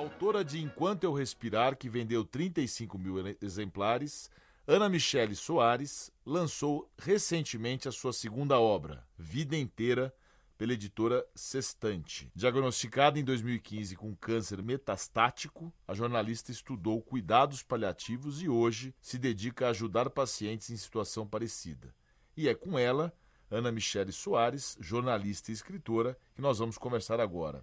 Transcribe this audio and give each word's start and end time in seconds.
Autora 0.00 0.42
de 0.42 0.58
Enquanto 0.58 1.04
Eu 1.04 1.12
Respirar, 1.12 1.76
que 1.76 1.86
vendeu 1.86 2.24
35 2.24 2.96
mil 2.98 3.16
exemplares, 3.42 4.30
Ana 4.66 4.88
Michele 4.88 5.36
Soares 5.36 6.10
lançou 6.24 6.90
recentemente 6.96 7.86
a 7.86 7.92
sua 7.92 8.10
segunda 8.10 8.58
obra, 8.58 9.06
Vida 9.18 9.58
Inteira, 9.58 10.10
pela 10.56 10.72
editora 10.72 11.22
Sextante. 11.34 12.32
Diagnosticada 12.34 13.18
em 13.18 13.24
2015 13.24 13.94
com 13.94 14.16
câncer 14.16 14.62
metastático, 14.62 15.70
a 15.86 15.92
jornalista 15.92 16.50
estudou 16.50 17.02
cuidados 17.02 17.62
paliativos 17.62 18.40
e 18.40 18.48
hoje 18.48 18.94
se 19.02 19.18
dedica 19.18 19.66
a 19.66 19.70
ajudar 19.70 20.08
pacientes 20.08 20.70
em 20.70 20.78
situação 20.78 21.26
parecida. 21.26 21.94
E 22.34 22.48
é 22.48 22.54
com 22.54 22.78
ela, 22.78 23.12
Ana 23.50 23.70
Michele 23.70 24.12
Soares, 24.12 24.78
jornalista 24.80 25.50
e 25.50 25.54
escritora, 25.54 26.16
que 26.34 26.40
nós 26.40 26.58
vamos 26.58 26.78
conversar 26.78 27.20
agora. 27.20 27.62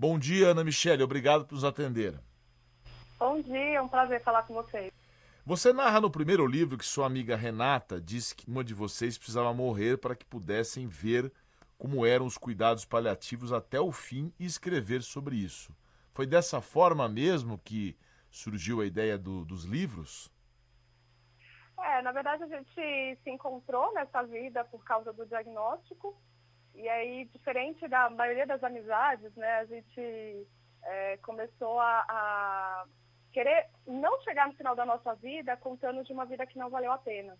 Bom 0.00 0.16
dia, 0.16 0.50
Ana 0.50 0.62
Michele, 0.62 1.02
obrigado 1.02 1.44
por 1.44 1.56
nos 1.56 1.64
atender. 1.64 2.14
Bom 3.18 3.42
dia, 3.42 3.78
é 3.78 3.82
um 3.82 3.88
prazer 3.88 4.22
falar 4.22 4.44
com 4.44 4.54
vocês. 4.54 4.92
Você 5.44 5.72
narra 5.72 6.00
no 6.00 6.08
primeiro 6.08 6.46
livro 6.46 6.78
que 6.78 6.86
sua 6.86 7.04
amiga 7.04 7.34
Renata 7.34 8.00
disse 8.00 8.32
que 8.32 8.48
uma 8.48 8.62
de 8.62 8.72
vocês 8.72 9.18
precisava 9.18 9.52
morrer 9.52 9.98
para 9.98 10.14
que 10.14 10.24
pudessem 10.24 10.86
ver 10.86 11.32
como 11.76 12.06
eram 12.06 12.26
os 12.26 12.38
cuidados 12.38 12.84
paliativos 12.84 13.52
até 13.52 13.80
o 13.80 13.90
fim 13.90 14.32
e 14.38 14.46
escrever 14.46 15.02
sobre 15.02 15.34
isso. 15.34 15.74
Foi 16.14 16.28
dessa 16.28 16.60
forma 16.60 17.08
mesmo 17.08 17.58
que 17.58 17.98
surgiu 18.30 18.80
a 18.80 18.86
ideia 18.86 19.18
do, 19.18 19.44
dos 19.44 19.64
livros? 19.64 20.30
É, 21.76 22.02
na 22.02 22.12
verdade 22.12 22.44
a 22.44 22.46
gente 22.46 23.18
se 23.24 23.30
encontrou 23.30 23.92
nessa 23.94 24.22
vida 24.22 24.64
por 24.66 24.84
causa 24.84 25.12
do 25.12 25.26
diagnóstico 25.26 26.16
e 26.78 26.88
aí, 26.88 27.24
diferente 27.26 27.86
da 27.88 28.08
maioria 28.10 28.46
das 28.46 28.62
amizades, 28.62 29.34
né, 29.34 29.58
a 29.58 29.64
gente 29.64 30.46
é, 30.82 31.16
começou 31.18 31.78
a, 31.80 32.04
a 32.08 32.84
querer 33.32 33.66
não 33.86 34.20
chegar 34.22 34.46
no 34.48 34.54
final 34.54 34.74
da 34.74 34.86
nossa 34.86 35.14
vida 35.16 35.56
contando 35.56 36.04
de 36.04 36.12
uma 36.12 36.24
vida 36.24 36.46
que 36.46 36.58
não 36.58 36.70
valeu 36.70 36.92
a 36.92 36.98
pena 36.98 37.36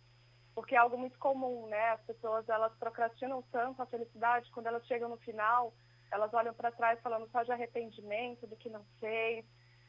porque 0.58 0.74
é 0.74 0.78
algo 0.78 0.98
muito 0.98 1.16
comum, 1.20 1.68
né? 1.68 1.90
As 1.90 2.00
pessoas 2.00 2.48
elas 2.48 2.72
procrastinam 2.80 3.44
tanto 3.52 3.80
a 3.80 3.86
felicidade 3.86 4.50
quando 4.50 4.66
elas 4.66 4.84
chegam 4.88 5.08
no 5.08 5.16
final, 5.18 5.72
elas 6.10 6.34
olham 6.34 6.52
para 6.52 6.72
trás 6.72 6.98
falando 7.00 7.30
só 7.30 7.44
de 7.44 7.52
arrependimento 7.52 8.44
do 8.44 8.56
que 8.56 8.68
não 8.68 8.84
fez, 8.98 9.44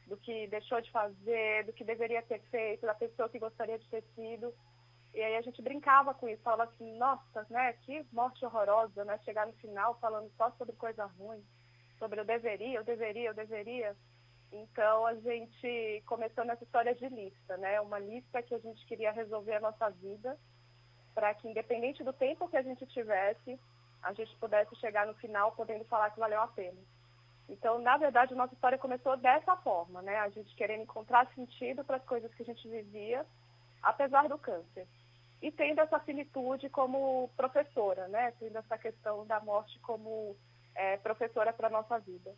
do 0.06 0.16
que 0.16 0.46
deixou 0.46 0.80
de 0.80 0.88
fazer, 0.92 1.64
do 1.64 1.72
que 1.72 1.82
deveria 1.82 2.22
ter 2.22 2.40
feito, 2.52 2.86
da 2.86 2.94
pessoa 2.94 3.28
que 3.28 3.40
gostaria 3.40 3.80
de 3.80 3.88
ter 3.88 4.04
sido. 4.14 4.54
E 5.12 5.20
aí 5.22 5.36
a 5.36 5.42
gente 5.42 5.60
brincava 5.60 6.14
com 6.14 6.28
isso, 6.28 6.42
falava 6.42 6.64
assim, 6.64 6.96
nossa, 6.96 7.46
né, 7.50 7.72
que 7.84 8.06
morte 8.12 8.44
horrorosa, 8.44 9.04
né? 9.04 9.18
Chegar 9.24 9.46
no 9.46 9.52
final 9.54 9.98
falando 10.00 10.30
só 10.36 10.50
sobre 10.52 10.74
coisa 10.76 11.04
ruim, 11.04 11.44
sobre 11.98 12.20
eu 12.20 12.24
deveria, 12.24 12.78
eu 12.78 12.84
deveria, 12.84 13.30
eu 13.30 13.34
deveria. 13.34 13.96
Então 14.52 15.06
a 15.06 15.14
gente 15.14 16.02
começou 16.06 16.44
nessa 16.44 16.64
história 16.64 16.94
de 16.94 17.08
lista, 17.08 17.56
né? 17.56 17.80
Uma 17.80 17.98
lista 17.98 18.42
que 18.42 18.54
a 18.54 18.58
gente 18.58 18.84
queria 18.86 19.10
resolver 19.10 19.54
a 19.54 19.60
nossa 19.60 19.90
vida 19.90 20.38
para 21.14 21.34
que, 21.34 21.48
independente 21.48 22.04
do 22.04 22.12
tempo 22.12 22.48
que 22.48 22.56
a 22.56 22.62
gente 22.62 22.86
tivesse, 22.86 23.58
a 24.02 24.12
gente 24.12 24.34
pudesse 24.36 24.74
chegar 24.76 25.06
no 25.06 25.14
final 25.14 25.52
podendo 25.52 25.84
falar 25.84 26.10
que 26.10 26.20
valeu 26.20 26.40
a 26.40 26.48
pena. 26.48 26.78
Então, 27.48 27.80
na 27.80 27.96
verdade, 27.96 28.32
a 28.32 28.36
nossa 28.36 28.54
história 28.54 28.78
começou 28.78 29.16
dessa 29.16 29.56
forma, 29.56 30.00
né? 30.02 30.16
A 30.18 30.28
gente 30.28 30.54
querendo 30.54 30.82
encontrar 30.82 31.26
sentido 31.34 31.84
para 31.84 31.96
as 31.96 32.04
coisas 32.04 32.32
que 32.34 32.42
a 32.42 32.46
gente 32.46 32.68
vivia, 32.68 33.26
apesar 33.82 34.28
do 34.28 34.38
câncer. 34.38 34.86
E 35.42 35.50
tendo 35.50 35.80
essa 35.80 35.98
finitude 36.00 36.68
como 36.68 37.30
professora, 37.36 38.08
né? 38.08 38.32
Tendo 38.38 38.58
essa 38.58 38.76
questão 38.76 39.26
da 39.26 39.40
morte 39.40 39.78
como 39.80 40.36
é, 40.74 40.96
professora 40.98 41.52
para 41.52 41.68
a 41.68 41.70
nossa 41.70 41.98
vida. 41.98 42.34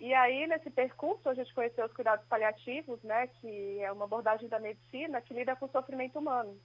E 0.00 0.14
aí, 0.14 0.46
nesse 0.46 0.70
percurso, 0.70 1.28
a 1.28 1.34
gente 1.34 1.52
conheceu 1.52 1.86
os 1.86 1.92
cuidados 1.92 2.26
paliativos, 2.26 3.02
né? 3.02 3.26
Que 3.26 3.80
é 3.82 3.90
uma 3.90 4.04
abordagem 4.04 4.48
da 4.48 4.60
medicina 4.60 5.20
que 5.20 5.34
lida 5.34 5.56
com 5.56 5.66
o 5.66 5.70
sofrimento 5.70 6.18
humano 6.18 6.60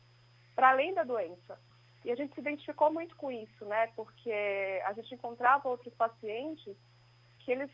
para 0.56 0.70
além 0.70 0.94
da 0.94 1.04
doença. 1.04 1.60
E 2.06 2.12
a 2.12 2.16
gente 2.16 2.34
se 2.34 2.42
identificou 2.42 2.92
muito 2.92 3.16
com 3.16 3.32
isso, 3.32 3.66
né? 3.66 3.88
Porque 3.96 4.82
a 4.86 4.94
gente 4.94 5.16
encontrava 5.16 5.70
outros 5.70 5.94
pacientes 5.96 6.76
que 7.40 7.52
eles 7.52 7.72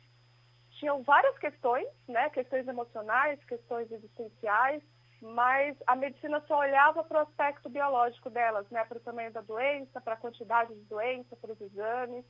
tinham 0.71 1.01
várias 1.03 1.37
questões, 1.39 1.87
né? 2.07 2.29
Questões 2.29 2.67
emocionais, 2.67 3.43
questões 3.45 3.91
existenciais, 3.91 4.83
mas 5.21 5.75
a 5.85 5.95
medicina 5.95 6.41
só 6.47 6.59
olhava 6.59 7.03
para 7.03 7.19
o 7.19 7.21
aspecto 7.21 7.69
biológico 7.69 8.29
delas, 8.29 8.69
né? 8.69 8.85
Para 8.85 8.97
o 8.97 9.01
tamanho 9.01 9.31
da 9.31 9.41
doença, 9.41 9.99
para 9.99 10.13
a 10.13 10.17
quantidade 10.17 10.73
de 10.73 10.83
doença, 10.85 11.35
para 11.35 11.51
os 11.51 11.61
exames. 11.61 12.25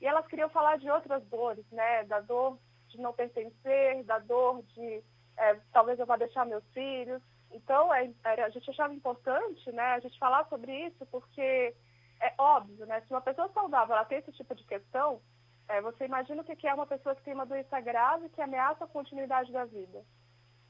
E 0.00 0.06
elas 0.06 0.26
queriam 0.26 0.48
falar 0.48 0.78
de 0.78 0.88
outras 0.90 1.24
dores, 1.24 1.64
né? 1.72 2.04
Da 2.04 2.20
dor 2.20 2.58
de 2.88 3.00
não 3.00 3.12
pertencer, 3.12 4.04
da 4.04 4.18
dor 4.18 4.62
de 4.74 5.02
é, 5.38 5.56
talvez 5.72 5.98
eu 5.98 6.06
vá 6.06 6.16
deixar 6.16 6.44
meus 6.44 6.64
filhos. 6.72 7.22
Então, 7.50 7.92
é, 7.94 8.10
a 8.24 8.48
gente 8.50 8.68
achava 8.68 8.92
importante 8.92 9.70
né, 9.72 9.94
a 9.94 10.00
gente 10.00 10.18
falar 10.18 10.46
sobre 10.48 10.86
isso, 10.86 11.06
porque 11.06 11.74
é 12.20 12.34
óbvio, 12.36 12.84
né? 12.86 13.00
Se 13.00 13.10
uma 13.12 13.20
pessoa 13.20 13.48
saudável 13.54 13.94
ela 13.94 14.04
tem 14.04 14.18
esse 14.18 14.32
tipo 14.32 14.54
de 14.54 14.64
questão, 14.64 15.20
é, 15.68 15.80
você 15.80 16.04
imagina 16.04 16.42
o 16.42 16.44
que 16.44 16.66
é 16.66 16.74
uma 16.74 16.86
pessoa 16.86 17.14
que 17.14 17.22
tem 17.22 17.34
uma 17.34 17.46
doença 17.46 17.80
grave 17.80 18.28
que 18.30 18.42
ameaça 18.42 18.84
a 18.84 18.88
continuidade 18.88 19.52
da 19.52 19.64
vida. 19.64 20.04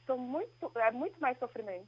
Então, 0.09 0.17
muito, 0.17 0.71
é 0.75 0.89
muito 0.89 1.21
mais 1.21 1.37
sofrimento. 1.37 1.87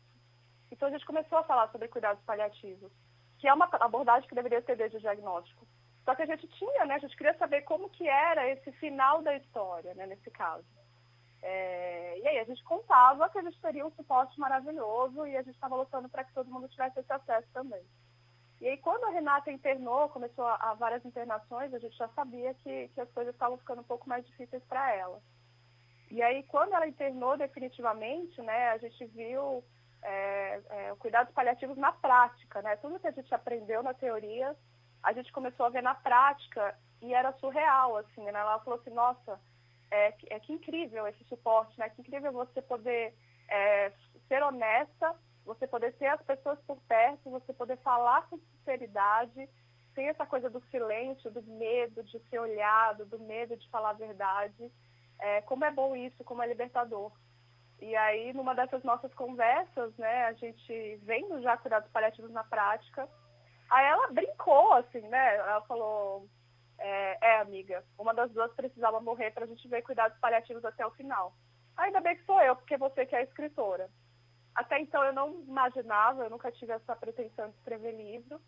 Então, 0.71 0.87
a 0.87 0.91
gente 0.91 1.07
começou 1.07 1.39
a 1.39 1.43
falar 1.43 1.71
sobre 1.71 1.87
cuidados 1.87 2.23
paliativos, 2.23 2.91
que 3.39 3.47
é 3.47 3.53
uma 3.53 3.67
abordagem 3.79 4.29
que 4.29 4.35
deveria 4.35 4.61
ser 4.61 4.77
desde 4.77 4.97
o 4.97 4.99
diagnóstico. 4.99 5.65
Só 6.05 6.13
que 6.13 6.21
a 6.21 6.27
gente 6.27 6.47
tinha, 6.49 6.85
né? 6.85 6.95
A 6.95 6.99
gente 6.99 7.17
queria 7.17 7.35
saber 7.39 7.63
como 7.63 7.89
que 7.89 8.07
era 8.07 8.47
esse 8.47 8.71
final 8.73 9.23
da 9.23 9.35
história, 9.35 9.95
né? 9.95 10.05
Nesse 10.05 10.29
caso. 10.29 10.67
É, 11.41 12.19
e 12.19 12.27
aí 12.27 12.37
a 12.37 12.43
gente 12.43 12.63
contava 12.63 13.27
que 13.27 13.39
a 13.39 13.41
gente 13.41 13.59
teria 13.59 13.87
um 13.87 13.91
suporte 13.91 14.39
maravilhoso 14.39 15.25
e 15.25 15.35
a 15.35 15.41
gente 15.41 15.55
estava 15.55 15.75
lutando 15.75 16.07
para 16.07 16.23
que 16.23 16.33
todo 16.33 16.51
mundo 16.51 16.69
tivesse 16.69 16.99
esse 16.99 17.11
acesso 17.11 17.47
também. 17.51 17.83
E 18.59 18.67
aí 18.67 18.77
quando 18.77 19.05
a 19.05 19.09
Renata 19.09 19.51
internou, 19.51 20.09
começou 20.09 20.45
a, 20.45 20.57
a 20.57 20.73
várias 20.75 21.03
internações, 21.03 21.73
a 21.73 21.79
gente 21.79 21.97
já 21.97 22.07
sabia 22.09 22.53
que, 22.53 22.89
que 22.89 23.01
as 23.01 23.11
coisas 23.13 23.33
estavam 23.33 23.57
ficando 23.57 23.81
um 23.81 23.85
pouco 23.91 24.07
mais 24.07 24.23
difíceis 24.27 24.63
para 24.65 24.93
ela. 24.93 25.19
E 26.11 26.21
aí 26.21 26.43
quando 26.43 26.73
ela 26.73 26.87
internou 26.87 27.37
definitivamente, 27.37 28.41
né, 28.41 28.69
a 28.69 28.77
gente 28.77 29.05
viu 29.05 29.63
é, 30.03 30.61
é, 30.69 30.95
cuidados 30.99 31.33
paliativos 31.33 31.77
na 31.77 31.91
prática, 31.91 32.61
né? 32.61 32.75
Tudo 32.77 32.99
que 32.99 33.07
a 33.07 33.11
gente 33.11 33.33
aprendeu 33.33 33.81
na 33.81 33.93
teoria, 33.93 34.55
a 35.01 35.13
gente 35.13 35.31
começou 35.31 35.65
a 35.65 35.69
ver 35.69 35.81
na 35.81 35.95
prática 35.95 36.77
e 37.01 37.13
era 37.13 37.31
surreal, 37.33 37.97
assim, 37.97 38.23
né? 38.25 38.39
Ela 38.39 38.59
falou 38.59 38.79
assim, 38.79 38.89
nossa, 38.89 39.39
é, 39.89 40.13
é 40.29 40.39
que 40.39 40.53
incrível 40.53 41.07
esse 41.07 41.23
suporte, 41.25 41.77
né? 41.79 41.89
Que 41.89 42.01
incrível 42.01 42.31
você 42.31 42.61
poder 42.61 43.13
é, 43.47 43.91
ser 44.27 44.43
honesta, 44.43 45.15
você 45.45 45.67
poder 45.67 45.93
ter 45.93 46.07
as 46.07 46.21
pessoas 46.23 46.59
por 46.67 46.77
perto, 46.87 47.29
você 47.29 47.53
poder 47.53 47.77
falar 47.77 48.27
com 48.27 48.37
sinceridade, 48.37 49.49
sem 49.93 50.07
essa 50.07 50.25
coisa 50.25 50.49
do 50.49 50.61
silêncio, 50.71 51.31
do 51.31 51.43
medo 51.43 52.03
de 52.03 52.19
ser 52.29 52.39
olhado, 52.39 53.05
do 53.05 53.19
medo 53.19 53.55
de 53.55 53.69
falar 53.69 53.91
a 53.91 53.93
verdade. 53.93 54.71
É, 55.21 55.41
como 55.41 55.63
é 55.63 55.71
bom 55.71 55.95
isso, 55.95 56.23
como 56.23 56.43
é 56.43 56.47
libertador. 56.47 57.11
E 57.79 57.95
aí, 57.95 58.33
numa 58.33 58.53
dessas 58.53 58.83
nossas 58.83 59.13
conversas, 59.13 59.95
né, 59.97 60.25
a 60.25 60.33
gente 60.33 60.99
vendo 61.03 61.41
já 61.41 61.57
cuidados 61.57 61.89
paliativos 61.91 62.31
na 62.31 62.43
prática, 62.43 63.07
aí 63.69 63.85
ela 63.85 64.07
brincou, 64.11 64.73
assim, 64.73 65.01
né? 65.07 65.35
Ela 65.37 65.61
falou, 65.61 66.27
é, 66.77 67.17
é, 67.21 67.39
amiga, 67.39 67.83
uma 67.97 68.13
das 68.13 68.31
duas 68.31 68.53
precisava 68.53 68.99
morrer 68.99 69.31
para 69.31 69.45
a 69.45 69.47
gente 69.47 69.67
ver 69.67 69.81
cuidados 69.83 70.17
paliativos 70.19 70.65
até 70.65 70.85
o 70.85 70.91
final. 70.91 71.33
Ainda 71.77 72.01
bem 72.01 72.15
que 72.15 72.25
sou 72.25 72.41
eu, 72.41 72.55
porque 72.55 72.77
você 72.77 73.05
que 73.05 73.15
é 73.15 73.23
escritora. 73.23 73.89
Até 74.53 74.79
então 74.79 75.03
eu 75.03 75.13
não 75.13 75.41
imaginava, 75.47 76.23
eu 76.23 76.29
nunca 76.29 76.51
tive 76.51 76.73
essa 76.73 76.95
pretensão 76.95 77.49
de 77.49 77.55
escrever 77.55 77.93
livro, 77.93 78.41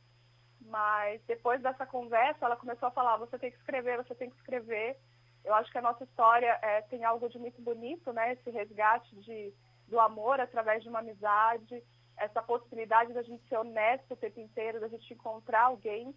mas 0.62 1.22
depois 1.26 1.62
dessa 1.62 1.86
conversa 1.86 2.46
ela 2.46 2.58
começou 2.58 2.88
a 2.88 2.92
falar, 2.92 3.18
você 3.18 3.40
tem 3.40 3.52
que 3.52 3.58
escrever, 3.58 3.98
você 3.98 4.14
tem 4.14 4.30
que 4.30 4.36
escrever. 4.36 4.98
Eu 5.44 5.54
acho 5.56 5.72
que 5.72 5.78
a 5.78 5.82
nossa 5.82 6.04
história 6.04 6.58
é, 6.62 6.82
tem 6.84 7.04
algo 7.04 7.28
de 7.30 7.38
muito 7.38 7.62
bonito, 7.62 8.14
né? 8.14 8.34
Esse 8.34 8.50
resgate 8.50 9.16
de, 9.18 9.54
do 9.88 10.00
amor 10.00 10.40
através 10.40 10.82
de 10.82 10.90
uma 10.90 11.00
amizade, 11.00 11.84
essa 12.18 12.42
possibilidade 12.42 13.14
da 13.14 13.22
gente 13.22 13.44
ser 13.50 13.58
honesto 13.58 14.14
o 14.14 14.18
tempo 14.18 14.40
inteiro, 14.40 14.80
da 14.80 14.88
gente 14.88 15.14
encontrar 15.14 15.64
alguém 15.64 16.16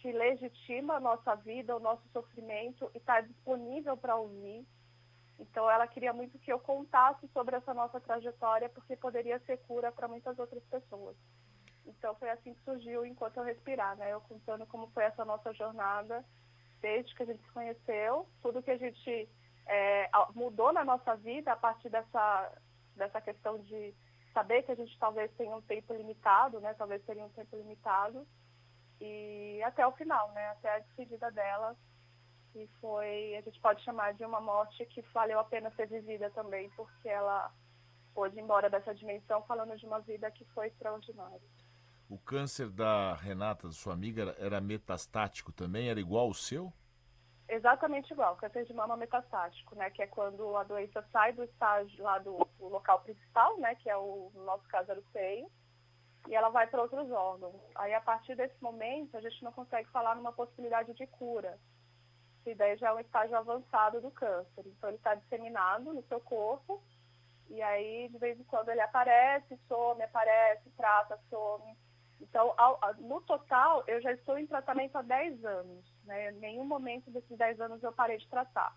que 0.00 0.10
legitima 0.10 0.94
a 0.94 1.00
nossa 1.00 1.34
vida, 1.36 1.76
o 1.76 1.80
nosso 1.80 2.02
sofrimento 2.12 2.90
e 2.94 2.98
está 2.98 3.20
disponível 3.20 3.96
para 3.96 4.16
ouvir. 4.16 4.66
Então 5.38 5.70
ela 5.70 5.86
queria 5.86 6.12
muito 6.12 6.38
que 6.38 6.52
eu 6.52 6.58
contasse 6.58 7.28
sobre 7.28 7.56
essa 7.56 7.74
nossa 7.74 8.00
trajetória, 8.00 8.68
porque 8.68 8.96
poderia 8.96 9.38
ser 9.40 9.58
cura 9.58 9.92
para 9.92 10.08
muitas 10.08 10.38
outras 10.38 10.62
pessoas. 10.64 11.16
Então 11.86 12.14
foi 12.14 12.30
assim 12.30 12.54
que 12.54 12.62
surgiu 12.62 13.04
Enquanto 13.04 13.36
Eu 13.36 13.44
Respirar, 13.44 13.96
né? 13.96 14.12
Eu 14.12 14.20
contando 14.22 14.66
como 14.66 14.88
foi 14.88 15.04
essa 15.04 15.24
nossa 15.24 15.52
jornada 15.52 16.24
desde 16.82 17.14
que 17.14 17.22
a 17.22 17.26
gente 17.26 17.42
se 17.42 17.52
conheceu, 17.52 18.28
tudo 18.42 18.62
que 18.62 18.70
a 18.70 18.76
gente 18.76 19.28
é, 19.66 20.10
mudou 20.34 20.72
na 20.72 20.84
nossa 20.84 21.16
vida 21.16 21.52
a 21.52 21.56
partir 21.56 21.88
dessa, 21.88 22.52
dessa 22.96 23.20
questão 23.20 23.58
de 23.60 23.94
saber 24.34 24.62
que 24.64 24.72
a 24.72 24.74
gente 24.74 24.98
talvez 24.98 25.30
tenha 25.36 25.56
um 25.56 25.62
tempo 25.62 25.94
limitado, 25.94 26.60
né? 26.60 26.74
Talvez 26.74 27.02
teria 27.04 27.24
um 27.24 27.30
tempo 27.30 27.56
limitado 27.56 28.26
e 29.00 29.62
até 29.62 29.86
o 29.86 29.92
final, 29.92 30.32
né? 30.32 30.48
Até 30.48 30.74
a 30.74 30.78
despedida 30.80 31.30
dela, 31.30 31.76
E 32.54 32.68
foi, 32.80 33.36
a 33.36 33.40
gente 33.40 33.58
pode 33.60 33.82
chamar 33.82 34.12
de 34.14 34.24
uma 34.24 34.40
morte 34.40 34.84
que 34.86 35.00
valeu 35.12 35.38
a 35.38 35.44
pena 35.44 35.70
ser 35.70 35.86
vivida 35.86 36.30
também, 36.30 36.68
porque 36.70 37.08
ela 37.08 37.50
pôde 38.14 38.36
ir 38.36 38.42
embora 38.42 38.68
dessa 38.68 38.94
dimensão 38.94 39.42
falando 39.44 39.76
de 39.76 39.86
uma 39.86 40.00
vida 40.00 40.30
que 40.30 40.44
foi 40.46 40.66
extraordinária. 40.66 41.40
O 42.12 42.18
câncer 42.18 42.68
da 42.68 43.14
Renata, 43.14 43.70
sua 43.70 43.94
amiga, 43.94 44.36
era 44.38 44.60
metastático 44.60 45.50
também? 45.50 45.88
Era 45.88 45.98
igual 45.98 46.26
ao 46.26 46.34
seu? 46.34 46.70
Exatamente 47.48 48.12
igual, 48.12 48.36
câncer 48.36 48.66
de 48.66 48.74
mama 48.74 48.98
metastático, 48.98 49.74
né? 49.74 49.88
Que 49.88 50.02
é 50.02 50.06
quando 50.06 50.54
a 50.58 50.62
doença 50.62 51.02
sai 51.10 51.32
do 51.32 51.42
estágio 51.42 52.04
lá 52.04 52.18
do, 52.18 52.46
do 52.58 52.68
local 52.68 53.00
principal, 53.00 53.58
né? 53.58 53.74
Que 53.76 53.88
é 53.88 53.96
o, 53.96 54.30
no 54.34 54.44
nosso 54.44 54.68
caso 54.68 54.90
era 54.90 55.00
o 55.00 55.04
seio, 55.10 55.50
e 56.28 56.34
ela 56.34 56.50
vai 56.50 56.66
para 56.66 56.82
outros 56.82 57.10
órgãos. 57.10 57.58
Aí 57.76 57.94
a 57.94 58.00
partir 58.02 58.36
desse 58.36 58.62
momento 58.62 59.16
a 59.16 59.20
gente 59.22 59.42
não 59.42 59.50
consegue 59.50 59.88
falar 59.88 60.14
numa 60.14 60.34
possibilidade 60.34 60.92
de 60.92 61.06
cura. 61.06 61.58
E 62.44 62.54
daí 62.54 62.76
já 62.76 62.90
é 62.90 62.92
um 62.92 63.00
estágio 63.00 63.38
avançado 63.38 64.02
do 64.02 64.10
câncer. 64.10 64.66
Então 64.66 64.90
ele 64.90 64.98
está 64.98 65.14
disseminado 65.14 65.94
no 65.94 66.02
seu 66.02 66.20
corpo, 66.20 66.82
e 67.48 67.62
aí 67.62 68.10
de 68.10 68.18
vez 68.18 68.38
em 68.38 68.44
quando 68.44 68.68
ele 68.68 68.82
aparece, 68.82 69.58
some, 69.66 70.02
aparece, 70.02 70.68
trata, 70.76 71.18
some. 71.30 71.74
Então, 72.22 72.54
ao, 72.56 72.78
no 73.00 73.20
total, 73.22 73.82
eu 73.88 74.00
já 74.00 74.12
estou 74.12 74.38
em 74.38 74.46
tratamento 74.46 74.96
há 74.96 75.02
10 75.02 75.44
anos. 75.44 75.84
Né? 76.04 76.30
Em 76.30 76.38
nenhum 76.38 76.64
momento 76.64 77.10
desses 77.10 77.36
10 77.36 77.60
anos 77.60 77.82
eu 77.82 77.92
parei 77.92 78.16
de 78.16 78.28
tratar. 78.28 78.74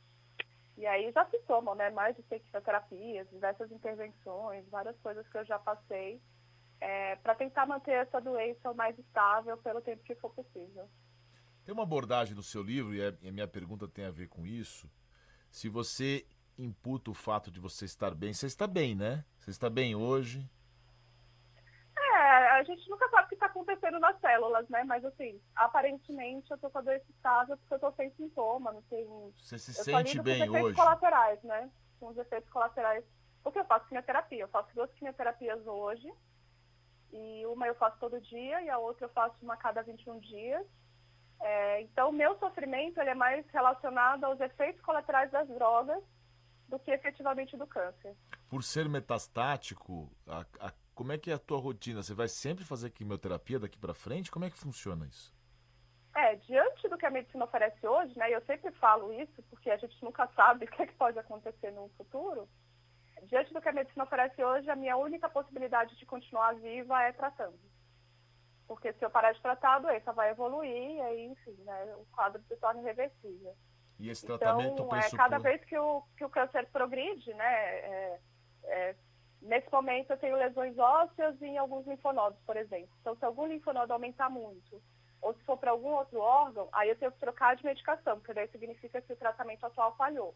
E 0.78 0.86
aí 0.86 1.12
já 1.12 1.26
se 1.28 1.40
somam 1.46 1.76
né? 1.76 1.90
mais 1.92 2.16
de 2.16 2.24
terapias, 2.24 3.30
diversas 3.30 3.72
intervenções, 3.72 4.68
várias 4.70 4.98
coisas 5.00 5.26
que 5.30 5.38
eu 5.38 5.46
já 5.46 5.60
passei 5.60 6.20
é, 6.82 7.16
para 7.18 7.36
tentar 7.36 7.66
manter 7.66 7.92
essa 7.92 8.20
doença 8.20 8.72
o 8.72 8.76
mais 8.76 8.98
estável 8.98 9.58
pelo 9.58 9.80
tempo 9.80 10.04
que 10.04 10.16
for 10.16 10.34
possível. 10.34 10.90
Tem 11.64 11.74
uma 11.74 11.84
abordagem 11.84 12.36
no 12.36 12.44
seu 12.44 12.62
livro, 12.62 12.94
e 12.94 13.02
a 13.06 13.32
minha 13.32 13.48
pergunta 13.48 13.88
tem 13.88 14.06
a 14.06 14.12
ver 14.12 14.28
com 14.28 14.46
isso. 14.46 14.90
Se 15.50 15.70
você 15.70 16.26
imputa 16.58 17.10
o 17.12 17.14
fato 17.14 17.50
de 17.50 17.60
você 17.60 17.86
estar 17.86 18.14
bem, 18.14 18.34
você 18.34 18.46
está 18.46 18.68
bem, 18.68 18.96
né? 18.96 19.24
Você 19.40 19.50
está 19.50 19.70
bem 19.70 19.96
hoje, 19.96 20.48
a 22.60 22.64
gente 22.64 22.90
nunca 22.90 23.10
sabe 23.10 23.26
o 23.26 23.30
que 23.30 23.36
está 23.36 23.48
acontecendo 23.48 24.00
nas 24.00 24.20
células, 24.20 24.68
né? 24.70 24.84
Mas 24.84 25.04
assim, 25.06 25.40
aparentemente 25.56 26.52
eu 26.52 26.58
tô 26.58 26.70
com 26.70 26.80
a 26.80 26.82
doença 26.82 27.06
estável 27.10 27.58
porque 27.58 27.74
eu 27.74 27.80
tô 27.80 27.92
sem 27.94 28.10
sintoma, 28.12 28.72
não 28.72 28.82
tem. 28.84 29.06
Você 29.36 29.58
se 29.58 29.74
sente 29.74 30.22
bem 30.22 30.40
com 30.40 30.46
os 30.46 30.56
efeitos 30.56 30.76
colaterais, 30.76 31.44
né? 31.44 31.70
Com 32.00 32.08
os 32.08 32.18
efeitos 32.18 32.50
colaterais. 32.50 33.04
Porque 33.44 33.60
eu 33.60 33.66
faço 33.66 33.88
quimioterapia, 33.88 34.44
eu 34.44 34.48
faço 34.48 34.74
duas 34.74 34.92
quimioterapias 34.94 35.66
hoje. 35.68 36.12
E 37.12 37.46
uma 37.46 37.68
eu 37.68 37.76
faço 37.76 37.98
todo 38.00 38.20
dia 38.20 38.62
e 38.62 38.70
a 38.70 38.78
outra 38.78 39.06
eu 39.06 39.10
faço 39.10 39.36
uma 39.42 39.54
a 39.54 39.58
cada 39.58 39.84
21 39.84 40.20
dias. 40.20 40.66
É, 41.42 41.82
então, 41.82 42.10
o 42.10 42.14
meu 42.14 42.38
sofrimento 42.40 43.00
ele 43.00 43.12
é 43.12 43.16
mais 43.16 43.46
relacionado 43.50 44.24
aos 44.24 44.40
efeitos 44.40 44.82
colaterais 44.82 45.32
das 45.32 45.48
drogas 45.48 46.04
do 46.68 46.80
que 46.80 46.92
efetivamente 46.92 47.56
do 47.56 47.68
câncer. 47.68 48.16
Por 48.50 48.64
ser 48.64 48.90
metastático, 48.90 50.12
a, 50.28 50.46
a 50.60 50.72
como 50.96 51.12
é 51.12 51.18
que 51.18 51.30
é 51.30 51.34
a 51.34 51.40
tua 51.40 51.60
rotina? 51.60 52.02
Você 52.02 52.14
vai 52.14 52.28
sempre 52.28 52.64
fazer 52.64 52.90
quimioterapia 52.90 53.60
daqui 53.60 53.78
para 53.78 53.94
frente? 53.94 54.32
Como 54.32 54.46
é 54.46 54.50
que 54.50 54.58
funciona 54.58 55.06
isso? 55.06 55.36
É, 56.16 56.36
diante 56.36 56.88
do 56.88 56.98
que 56.98 57.06
a 57.06 57.12
medicina 57.12 57.44
oferece 57.44 57.86
hoje, 57.86 58.18
né, 58.18 58.34
eu 58.34 58.42
sempre 58.46 58.72
falo 58.74 59.12
isso 59.22 59.44
porque 59.50 59.70
a 59.70 59.76
gente 59.76 60.02
nunca 60.02 60.26
sabe 60.34 60.64
o 60.64 60.68
que, 60.70 60.82
é 60.82 60.88
que 60.88 60.94
pode 60.94 61.20
acontecer 61.20 61.72
no 61.72 61.90
futuro. 61.98 62.48
Diante 63.24 63.54
do 63.54 63.62
que 63.62 63.68
a 63.68 63.74
medicina 63.74 64.06
oferece 64.06 64.42
hoje, 64.42 64.70
a 64.70 64.76
minha 64.76 64.96
única 64.96 65.28
possibilidade 65.28 65.98
de 65.98 66.06
continuar 66.06 66.56
viva 66.56 67.04
é 67.04 67.12
tratando. 67.12 67.60
Porque 68.66 68.94
se 68.94 69.04
eu 69.04 69.10
parar 69.10 69.34
de 69.34 69.42
tratar, 69.42 69.76
a 69.76 69.80
doença 69.80 70.14
vai 70.14 70.32
evoluir 70.32 70.72
e 70.72 71.02
aí, 71.02 71.26
enfim, 71.26 71.56
né, 71.66 71.96
o 71.98 72.06
quadro 72.14 72.42
se 72.48 72.56
torna 72.56 72.82
irreversível. 72.82 73.54
E 74.00 74.10
esse 74.10 74.26
tratamento 74.26 74.84
então, 74.84 74.96
é, 74.96 75.10
cada 75.12 75.38
vez 75.38 75.64
que 75.66 75.78
o, 75.78 76.02
que 76.18 76.24
o 76.24 76.30
câncer 76.30 76.66
progride, 76.72 77.34
né, 77.34 77.54
é, 77.80 78.20
é, 78.64 78.96
Nesse 79.42 79.72
momento 79.72 80.12
eu 80.12 80.18
tenho 80.18 80.38
lesões 80.38 80.78
ósseas 80.78 81.40
em 81.42 81.58
alguns 81.58 81.86
linfonodos, 81.86 82.40
por 82.46 82.58
exemplo. 82.58 82.90
Então, 83.02 83.16
se 83.16 83.26
algum 83.26 83.46
linfonodo 83.46 83.94
aumentar 83.94 84.30
muito, 84.30 84.82
ou 85.22 85.34
se 85.34 85.44
for 85.44 85.58
para 85.58 85.72
algum 85.72 85.90
outro 85.90 86.20
órgão, 86.20 86.68
aí 86.72 86.90
eu 86.90 86.96
tenho 86.96 87.12
que 87.12 87.20
trocar 87.20 87.56
de 87.56 87.66
medicação, 87.66 88.18
porque 88.18 88.34
daí 88.34 88.48
significa 88.50 89.02
que 89.02 89.14
o 89.14 89.18
tratamento 89.18 89.66
atual 89.66 89.96
falhou. 89.96 90.36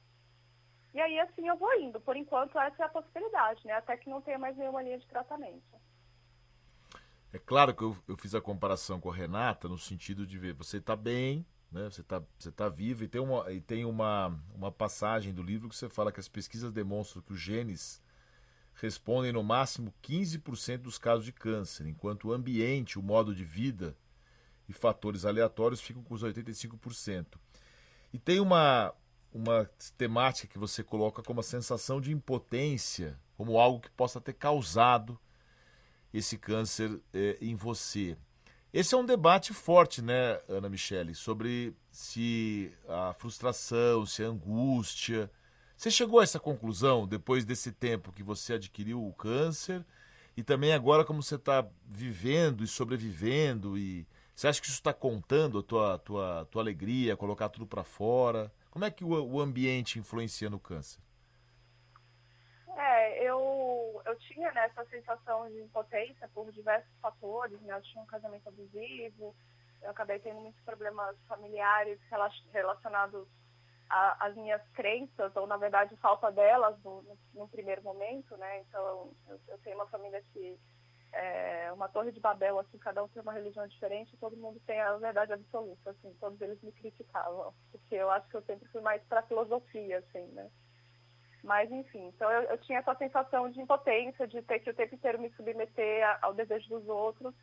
E 0.94 1.00
aí, 1.00 1.20
assim, 1.20 1.48
eu 1.48 1.58
vou 1.58 1.74
indo. 1.80 2.00
Por 2.00 2.16
enquanto, 2.16 2.58
essa 2.58 2.84
é 2.84 2.86
a 2.86 2.90
possibilidade, 2.90 3.66
né? 3.66 3.74
Até 3.74 3.96
que 3.98 4.10
não 4.10 4.22
tenha 4.22 4.40
mais 4.40 4.58
nenhuma 4.58 4.82
linha 4.82 4.98
de 4.98 5.08
tratamento. 5.08 5.64
É 7.32 7.38
claro 7.38 7.76
que 7.76 7.84
eu, 7.84 7.96
eu 8.08 8.18
fiz 8.18 8.34
a 8.34 8.42
comparação 8.42 9.00
com 9.00 9.12
a 9.12 9.16
Renata 9.16 9.68
no 9.68 9.78
sentido 9.78 10.26
de 10.26 10.40
ver, 10.40 10.54
você 10.54 10.78
está 10.78 10.96
bem, 10.96 11.46
né? 11.72 11.84
Você 11.84 12.02
está 12.02 12.24
você 12.38 12.52
tá 12.52 12.68
vivo 12.68 13.04
e 13.04 13.08
tem, 13.08 13.22
uma, 13.22 13.52
e 13.52 13.62
tem 13.62 13.86
uma, 13.86 14.36
uma 14.56 14.72
passagem 14.72 15.32
do 15.32 15.44
livro 15.44 15.70
que 15.70 15.76
você 15.76 15.88
fala 15.88 16.12
que 16.12 16.20
as 16.20 16.28
pesquisas 16.28 16.74
demonstram 16.74 17.22
que 17.22 17.34
os 17.34 17.40
genes 17.40 18.02
respondem 18.82 19.32
no 19.32 19.44
máximo 19.44 19.94
15% 20.04 20.78
dos 20.80 20.98
casos 20.98 21.26
de 21.26 21.32
câncer, 21.32 21.88
enquanto 21.88 22.30
o 22.30 22.34
ambiente, 22.34 22.98
o 22.98 23.04
modo 23.04 23.36
de 23.36 23.44
vida 23.44 23.96
e 24.68 24.74
fatores 24.74 25.26
aleatórios 25.26 25.82
ficam 25.82 26.04
com 26.04 26.14
os 26.14 26.24
85%. 26.24 27.26
E 28.14 28.18
tem 28.18 28.40
uma, 28.40 28.94
uma 29.34 29.70
temática 29.98 30.48
que 30.48 30.58
você 30.58 30.84
coloca 30.84 31.22
como 31.22 31.40
a 31.40 31.44
sensação 31.44 32.00
de 32.00 32.12
impotência, 32.12 33.20
como 33.36 33.58
algo 33.58 33.82
que 33.82 33.90
possa 33.92 34.22
ter 34.22 34.34
causado 34.34 35.20
esse 36.14 36.38
câncer 36.38 37.02
é, 37.14 37.38
em 37.42 37.56
você. 37.56 38.18
Esse 38.72 38.94
é 38.94 38.98
um 38.98 39.06
debate 39.06 39.54
forte, 39.54 40.02
né, 40.02 40.40
Ana 40.48 40.70
Michele, 40.70 41.16
sobre 41.16 41.76
se 41.92 42.72
a 42.88 43.14
frustração, 43.14 44.06
se 44.06 44.24
a 44.24 44.28
angústia, 44.28 45.30
você 45.80 45.90
chegou 45.90 46.20
a 46.20 46.24
essa 46.24 46.42
conclusão 46.42 47.08
depois 47.08 47.46
desse 47.46 47.72
tempo 47.72 48.12
que 48.12 48.22
você 48.22 48.56
adquiriu 48.56 49.02
o 49.02 49.14
câncer 49.14 49.86
e 50.36 50.44
também 50.44 50.74
agora 50.74 51.06
como 51.06 51.24
você 51.24 51.36
está 51.36 51.66
vivendo 51.86 52.66
e 52.66 52.68
sobrevivendo 52.68 53.78
e 53.78 54.06
você 54.36 54.50
acha 54.50 54.60
que 54.60 54.68
isso 54.68 54.76
está 54.76 54.94
contando 54.94 55.60
a 55.60 55.64
tua, 55.64 55.98
tua, 56.00 56.46
tua 56.52 56.62
alegria, 56.62 57.16
colocar 57.16 57.48
tudo 57.48 57.66
para 57.66 57.86
fora? 57.86 58.52
Como 58.70 58.84
é 58.84 58.92
que 58.92 59.06
o, 59.06 59.12
o 59.12 59.40
ambiente 59.40 59.98
influencia 59.98 60.50
no 60.50 60.60
câncer? 60.60 61.02
É, 62.76 63.24
eu, 63.24 64.02
eu 64.06 64.18
tinha 64.18 64.52
né, 64.52 64.66
essa 64.66 64.84
sensação 64.90 65.50
de 65.50 65.62
impotência 65.62 66.30
por 66.34 66.52
diversos 66.52 66.92
fatores, 67.02 67.58
né? 67.62 67.74
Eu 67.74 67.82
tinha 67.84 68.04
um 68.04 68.08
casamento 68.08 68.50
abusivo, 68.50 69.34
eu 69.82 69.92
acabei 69.92 70.20
tendo 70.20 70.42
muitos 70.42 70.62
problemas 70.64 71.16
familiares 71.26 71.98
relacionados 72.52 73.30
a, 73.90 74.28
as 74.28 74.36
minhas 74.36 74.62
crenças, 74.70 75.36
ou 75.36 75.48
na 75.48 75.58
verdade 75.58 75.96
falta 75.98 76.32
delas 76.32 76.78
no, 76.84 77.04
no, 77.34 77.48
primeiro 77.48 77.82
momento, 77.84 78.38
né? 78.38 78.60
Então, 78.60 79.14
eu, 79.28 79.40
eu, 79.48 79.58
tenho 79.60 79.76
uma 79.76 79.88
família 79.88 80.24
que 80.32 80.58
é 81.12 81.72
uma 81.74 81.90
torre 81.90 82.12
de 82.12 82.20
Babel, 82.20 82.60
assim, 82.60 82.78
cada 82.78 83.04
um 83.04 83.08
tem 83.08 83.22
uma 83.22 83.34
religião 83.34 83.68
diferente, 83.68 84.16
todo 84.18 84.38
mundo 84.38 84.62
tem 84.68 84.80
a 84.80 84.96
verdade 84.98 85.34
absoluta, 85.34 85.90
assim, 85.90 86.14
todos 86.20 86.40
eles 86.40 86.62
me 86.62 86.72
criticavam, 86.72 87.52
porque 87.72 87.96
eu 87.96 88.12
acho 88.12 88.30
que 88.30 88.38
eu 88.38 88.44
sempre 88.44 88.70
fui 88.70 88.82
mais 88.82 89.02
para 89.04 89.24
filosofia, 89.24 89.98
assim, 89.98 90.26
né? 90.34 90.52
Mas, 91.44 91.72
enfim, 91.72 92.06
então 92.08 92.30
eu, 92.30 92.44
eu, 92.44 92.58
tinha 92.60 92.80
essa 92.80 92.94
sensação 92.96 93.50
de 93.50 93.60
impotência, 93.62 94.28
de 94.28 94.42
ter 94.42 94.60
que 94.60 94.70
o 94.70 94.74
tempo 94.74 94.94
inteiro 94.94 95.20
me 95.20 95.32
submeter 95.32 96.18
ao 96.22 96.34
desejo 96.34 96.68
dos 96.70 96.88
outros, 96.88 97.34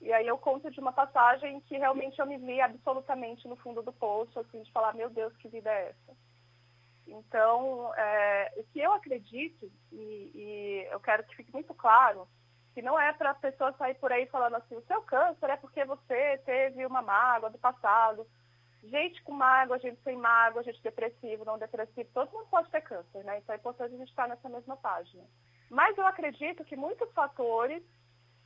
e 0.00 0.12
aí 0.12 0.26
eu 0.26 0.38
conto 0.38 0.70
de 0.70 0.78
uma 0.78 0.92
passagem 0.92 1.60
que 1.62 1.76
realmente 1.76 2.18
eu 2.18 2.26
me 2.26 2.38
vi 2.38 2.60
absolutamente 2.60 3.48
no 3.48 3.56
fundo 3.56 3.82
do 3.82 3.92
poço, 3.92 4.38
assim, 4.38 4.62
de 4.62 4.70
falar, 4.70 4.94
meu 4.94 5.10
Deus, 5.10 5.36
que 5.36 5.48
vida 5.48 5.70
é 5.70 5.88
essa? 5.88 6.16
Então, 7.06 7.92
é, 7.94 8.52
o 8.56 8.64
que 8.64 8.78
eu 8.80 8.92
acredito, 8.92 9.70
e, 9.90 10.30
e, 10.34 10.88
eu 10.90 11.00
quero 11.00 11.24
que 11.24 11.34
fique 11.34 11.52
muito 11.52 11.74
claro, 11.74 12.28
que 12.74 12.82
não 12.82 12.98
é 12.98 13.12
para 13.12 13.30
a 13.30 13.34
pessoa 13.34 13.72
sair 13.72 13.94
por 13.94 14.12
aí 14.12 14.26
falando 14.26 14.56
assim, 14.56 14.76
o 14.76 14.86
seu 14.86 15.02
câncer 15.02 15.50
é 15.50 15.56
porque 15.56 15.84
você 15.84 16.38
teve 16.44 16.86
uma 16.86 17.02
mágoa 17.02 17.50
do 17.50 17.58
passado. 17.58 18.26
Gente 18.84 19.20
com 19.24 19.32
mágoa, 19.32 19.80
gente 19.80 20.00
sem 20.04 20.16
mágoa, 20.16 20.62
gente 20.62 20.80
depressivo, 20.80 21.44
não 21.44 21.58
depressivo, 21.58 22.08
todo 22.14 22.30
mundo 22.30 22.46
pode 22.48 22.70
ter 22.70 22.82
câncer, 22.82 23.24
né? 23.24 23.38
Então 23.38 23.52
é 23.52 23.58
importante 23.58 23.94
a 23.94 23.98
gente 23.98 24.10
estar 24.10 24.28
nessa 24.28 24.48
mesma 24.48 24.76
página. 24.76 25.24
Mas 25.68 25.98
eu 25.98 26.06
acredito 26.06 26.64
que 26.64 26.76
muitos 26.76 27.10
fatores, 27.12 27.82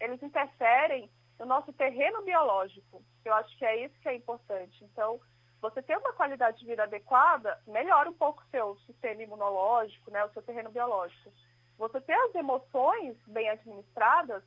eles 0.01 0.23
interferem 0.23 1.11
no 1.43 1.47
nosso 1.47 1.73
terreno 1.73 2.23
biológico. 2.23 3.03
Eu 3.25 3.35
acho 3.35 3.59
que 3.59 3.65
é 3.65 3.85
isso 3.85 3.99
que 4.01 4.09
é 4.09 4.15
importante. 4.15 4.85
Então, 4.85 5.21
você 5.61 5.83
ter 5.83 5.99
uma 5.99 6.13
qualidade 6.13 6.61
de 6.61 6.67
vida 6.67 6.85
adequada 6.85 7.61
melhora 7.67 8.09
um 8.09 8.15
pouco 8.15 8.43
o 8.43 8.51
seu 8.51 8.77
sistema 8.87 9.25
imunológico, 9.25 10.09
né, 10.13 10.25
o 10.25 10.33
seu 10.33 10.43
terreno 10.43 10.71
biológico. 10.71 11.33
Você 11.79 12.01
ter 12.01 12.15
as 12.15 12.35
emoções 12.37 13.17
bem 13.27 13.49
administradas, 13.51 14.45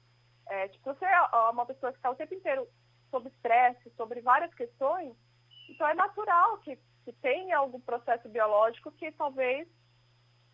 é, 0.48 0.70
tipo, 0.70 0.86
você 0.86 1.04
é 1.04 1.22
uma 1.50 1.66
pessoa 1.66 1.92
que 1.92 1.98
está 1.98 2.10
o 2.10 2.16
tempo 2.16 2.34
inteiro 2.34 2.66
sob 3.12 3.28
estresse, 3.28 3.92
sobre 3.98 4.22
várias 4.22 4.54
questões, 4.54 5.14
então 5.68 5.86
é 5.88 5.94
natural 5.94 6.60
que, 6.60 6.80
que 7.04 7.12
tenha 7.12 7.58
algum 7.58 7.82
processo 7.82 8.30
biológico 8.30 8.92
que 8.94 9.12
talvez 9.12 9.68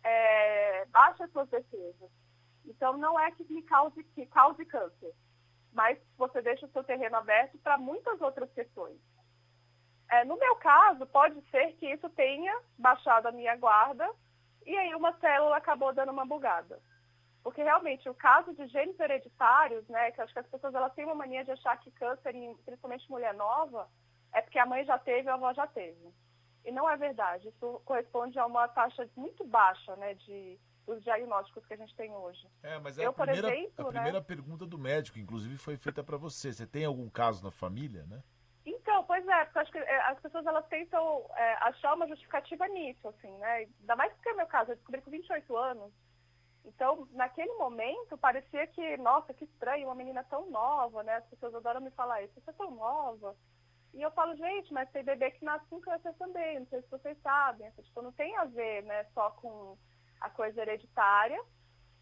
é, 0.02 0.86
baixe 0.86 1.22
as 1.22 1.30
suas 1.30 1.48
defesas. 1.48 2.10
Então 2.64 2.96
não 2.96 3.18
é 3.20 3.30
que 3.30 3.44
me 3.52 3.62
cause, 3.62 4.02
que 4.02 4.26
cause 4.26 4.64
câncer 4.64 5.14
mas 5.72 5.98
você 6.16 6.42
deixa 6.42 6.66
o 6.66 6.70
seu 6.70 6.84
terreno 6.84 7.16
aberto 7.16 7.58
para 7.58 7.78
muitas 7.78 8.20
outras 8.20 8.50
questões. 8.52 8.98
É, 10.10 10.24
no 10.24 10.36
meu 10.36 10.56
caso, 10.56 11.06
pode 11.06 11.40
ser 11.50 11.72
que 11.74 11.86
isso 11.86 12.08
tenha 12.10 12.54
baixado 12.78 13.28
a 13.28 13.32
minha 13.32 13.56
guarda 13.56 14.08
e 14.66 14.76
aí 14.76 14.94
uma 14.94 15.12
célula 15.18 15.56
acabou 15.56 15.92
dando 15.92 16.12
uma 16.12 16.26
bugada. 16.26 16.80
Porque 17.42 17.62
realmente 17.62 18.08
o 18.08 18.14
caso 18.14 18.54
de 18.54 18.66
genes 18.68 18.98
hereditários, 19.00 19.88
né, 19.88 20.12
que 20.12 20.20
acho 20.20 20.32
que 20.32 20.38
as 20.38 20.46
pessoas 20.46 20.74
elas 20.74 20.94
têm 20.94 21.04
uma 21.04 21.14
mania 21.14 21.44
de 21.44 21.50
achar 21.50 21.76
que 21.78 21.90
câncer, 21.92 22.32
principalmente 22.64 23.10
mulher 23.10 23.34
nova, 23.34 23.88
é 24.32 24.40
porque 24.40 24.58
a 24.58 24.66
mãe 24.66 24.84
já 24.84 24.98
teve 24.98 25.28
ou 25.28 25.32
a 25.32 25.34
avó 25.34 25.52
já 25.52 25.66
teve. 25.66 26.12
E 26.64 26.70
não 26.70 26.88
é 26.88 26.96
verdade. 26.96 27.48
Isso 27.48 27.82
corresponde 27.84 28.38
a 28.38 28.46
uma 28.46 28.68
taxa 28.68 29.08
muito 29.16 29.44
baixa, 29.44 29.96
né, 29.96 30.14
de 30.14 30.58
dos 30.86 31.02
diagnósticos 31.02 31.64
que 31.66 31.74
a 31.74 31.76
gente 31.76 31.94
tem 31.94 32.12
hoje. 32.12 32.46
É, 32.62 32.78
mas 32.78 32.98
é 32.98 33.06
Eu, 33.06 33.10
a 33.10 33.12
primeira, 33.12 33.54
exemplo, 33.54 33.88
a 33.88 33.92
primeira 33.92 34.18
né, 34.18 34.24
pergunta 34.24 34.66
do 34.66 34.78
médico, 34.78 35.18
inclusive, 35.18 35.56
foi 35.56 35.76
feita 35.76 36.02
para 36.02 36.16
você. 36.16 36.52
Você 36.52 36.66
tem 36.66 36.84
algum 36.84 37.08
caso 37.08 37.44
na 37.44 37.50
família, 37.50 38.04
né? 38.04 38.22
Então, 38.64 39.04
pois 39.04 39.26
é, 39.26 39.44
porque 39.44 39.58
acho 39.58 39.72
que 39.72 39.78
é, 39.78 40.00
as 40.02 40.20
pessoas 40.20 40.46
elas 40.46 40.66
tentam 40.68 41.26
é, 41.36 41.54
achar 41.64 41.94
uma 41.94 42.06
justificativa 42.06 42.66
nisso, 42.68 43.08
assim, 43.08 43.30
né? 43.38 43.68
Ainda 43.80 43.96
mais 43.96 44.12
porque 44.12 44.28
é 44.28 44.32
o 44.32 44.36
meu 44.36 44.46
caso, 44.46 44.70
eu 44.70 44.76
descobri 44.76 45.00
com 45.02 45.10
28 45.10 45.56
anos, 45.56 45.92
então, 46.64 47.08
naquele 47.12 47.52
momento, 47.54 48.16
parecia 48.16 48.66
que, 48.68 48.96
nossa, 48.98 49.34
que 49.34 49.44
estranho, 49.44 49.88
uma 49.88 49.94
menina 49.94 50.22
tão 50.24 50.48
nova, 50.50 51.02
né? 51.02 51.16
As 51.16 51.26
pessoas 51.26 51.54
adoram 51.54 51.80
me 51.80 51.90
falar 51.90 52.22
isso, 52.22 52.34
você 52.34 52.50
é 52.50 52.52
tão 52.52 52.70
nova. 52.70 53.36
E 53.92 54.00
eu 54.00 54.10
falo, 54.12 54.34
gente, 54.36 54.72
mas 54.72 54.90
tem 54.90 55.04
bebê 55.04 55.30
que 55.32 55.44
nasce 55.44 55.66
com 55.66 55.80
câncer 55.80 56.14
também, 56.14 56.60
não 56.60 56.66
sei 56.66 56.80
se 56.82 56.90
vocês 56.90 57.18
sabem. 57.20 57.70
Tipo, 57.72 58.02
não 58.02 58.12
tem 58.12 58.34
a 58.36 58.44
ver, 58.44 58.84
né, 58.84 59.04
só 59.12 59.30
com 59.30 59.76
a 60.24 60.30
coisa 60.30 60.62
hereditária 60.62 61.40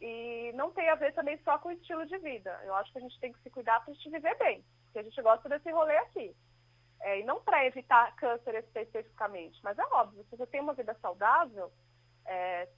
e 0.00 0.52
não 0.54 0.70
tem 0.70 0.88
a 0.88 0.94
ver 0.94 1.12
também 1.12 1.38
só 1.38 1.58
com 1.58 1.68
o 1.68 1.72
estilo 1.72 2.06
de 2.06 2.16
vida. 2.18 2.58
Eu 2.64 2.74
acho 2.74 2.90
que 2.92 2.98
a 2.98 3.02
gente 3.02 3.18
tem 3.20 3.32
que 3.32 3.40
se 3.42 3.50
cuidar 3.50 3.80
para 3.80 3.92
a 3.92 3.94
gente 3.94 4.10
viver 4.10 4.36
bem, 4.38 4.64
porque 4.84 4.98
a 4.98 5.02
gente 5.02 5.22
gosta 5.22 5.48
desse 5.48 5.70
rolê 5.70 5.96
aqui. 5.98 6.34
É, 7.02 7.20
e 7.20 7.24
não 7.24 7.40
para 7.40 7.64
evitar 7.64 8.14
câncer 8.16 8.54
especificamente, 8.56 9.58
mas 9.62 9.78
é 9.78 9.84
óbvio, 9.86 10.22
se 10.24 10.36
você 10.36 10.46
tem 10.46 10.60
uma 10.60 10.74
vida 10.74 10.94
saudável, 11.00 11.72
é, 12.26 12.68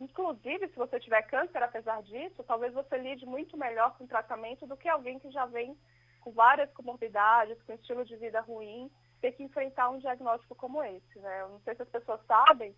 Inclusive, 0.00 0.68
se 0.68 0.76
você 0.76 0.98
tiver 0.98 1.22
câncer, 1.22 1.62
apesar 1.62 2.02
disso, 2.02 2.42
talvez 2.44 2.72
você 2.72 2.96
lide 2.96 3.26
muito 3.26 3.56
melhor 3.56 3.96
com 3.96 4.04
o 4.04 4.08
tratamento 4.08 4.66
do 4.66 4.76
que 4.76 4.88
alguém 4.88 5.18
que 5.18 5.30
já 5.30 5.46
vem 5.46 5.76
com 6.20 6.32
várias 6.32 6.72
comorbidades, 6.72 7.60
com 7.62 7.72
estilo 7.72 8.04
de 8.04 8.16
vida 8.16 8.40
ruim, 8.40 8.90
ter 9.20 9.32
que 9.32 9.42
enfrentar 9.42 9.90
um 9.90 9.98
diagnóstico 9.98 10.54
como 10.54 10.82
esse. 10.82 11.18
Né? 11.18 11.42
Eu 11.42 11.50
não 11.50 11.60
sei 11.60 11.74
se 11.74 11.82
as 11.82 11.88
pessoas 11.88 12.20
sabem, 12.26 12.74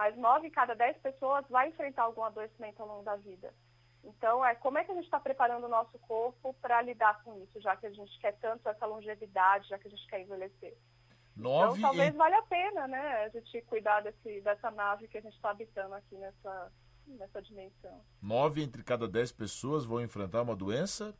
mas 0.00 0.16
nove 0.16 0.46
em 0.46 0.50
cada 0.50 0.74
dez 0.74 0.96
pessoas 0.96 1.46
vai 1.50 1.68
enfrentar 1.68 2.04
algum 2.04 2.24
adoecimento 2.24 2.80
ao 2.80 2.88
longo 2.88 3.02
da 3.02 3.16
vida. 3.16 3.52
Então, 4.02 4.42
é 4.42 4.54
como 4.54 4.78
é 4.78 4.84
que 4.84 4.90
a 4.90 4.94
gente 4.94 5.04
está 5.04 5.20
preparando 5.20 5.64
o 5.64 5.68
nosso 5.68 5.98
corpo 5.98 6.54
para 6.54 6.80
lidar 6.80 7.22
com 7.22 7.36
isso, 7.42 7.60
já 7.60 7.76
que 7.76 7.84
a 7.84 7.90
gente 7.90 8.18
quer 8.18 8.32
tanto 8.38 8.66
essa 8.66 8.86
longevidade, 8.86 9.68
já 9.68 9.78
que 9.78 9.88
a 9.88 9.90
gente 9.90 10.06
quer 10.06 10.22
envelhecer. 10.22 10.74
Nove 11.36 11.78
então, 11.78 11.90
talvez 11.90 12.14
em... 12.14 12.16
valha 12.16 12.38
a 12.38 12.42
pena, 12.44 12.88
né, 12.88 13.24
a 13.24 13.28
gente 13.28 13.60
cuidar 13.66 14.00
desse, 14.00 14.40
dessa 14.40 14.70
nave 14.70 15.06
que 15.06 15.18
a 15.18 15.20
gente 15.20 15.34
está 15.34 15.50
habitando 15.50 15.94
aqui 15.94 16.16
nessa, 16.16 16.72
nessa 17.06 17.42
dimensão. 17.42 18.02
Nove 18.22 18.62
entre 18.62 18.82
cada 18.82 19.06
dez 19.06 19.30
pessoas 19.30 19.84
vão 19.84 20.00
enfrentar 20.00 20.40
uma 20.40 20.56
doença? 20.56 21.14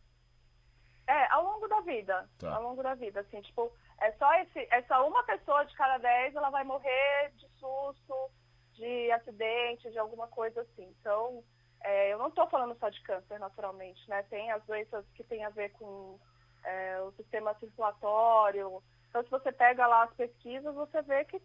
É, 1.06 1.26
ao 1.32 1.44
longo 1.44 1.68
da 1.68 1.82
vida. 1.82 2.26
Tá. 2.38 2.54
Ao 2.54 2.62
longo 2.62 2.82
da 2.82 2.94
vida, 2.94 3.20
assim, 3.20 3.42
tipo, 3.42 3.70
é 4.00 4.10
só, 4.12 4.32
esse, 4.36 4.58
é 4.70 4.82
só 4.84 5.06
uma 5.06 5.22
pessoa 5.24 5.64
de 5.64 5.76
cada 5.76 5.98
dez, 5.98 6.34
ela 6.34 6.48
vai 6.48 6.64
morrer 6.64 7.30
de 7.36 7.49
acidente, 9.40 9.90
de 9.90 9.98
alguma 9.98 10.28
coisa 10.28 10.60
assim. 10.62 10.94
Então, 11.00 11.42
é, 11.82 12.12
eu 12.12 12.18
não 12.18 12.28
estou 12.28 12.46
falando 12.48 12.76
só 12.78 12.88
de 12.88 13.00
câncer, 13.02 13.38
naturalmente, 13.38 14.08
né? 14.08 14.22
Tem 14.24 14.50
as 14.50 14.62
doenças 14.64 15.04
que 15.14 15.24
têm 15.24 15.44
a 15.44 15.50
ver 15.50 15.70
com 15.70 16.18
é, 16.64 17.00
o 17.00 17.12
sistema 17.12 17.54
circulatório, 17.54 18.82
então, 19.10 19.24
se 19.24 19.30
você 19.30 19.52
pega 19.52 19.86
lá 19.86 20.04
as 20.04 20.14
pesquisas, 20.14 20.74
você 20.74 21.02
vê 21.02 21.24
que 21.24 21.42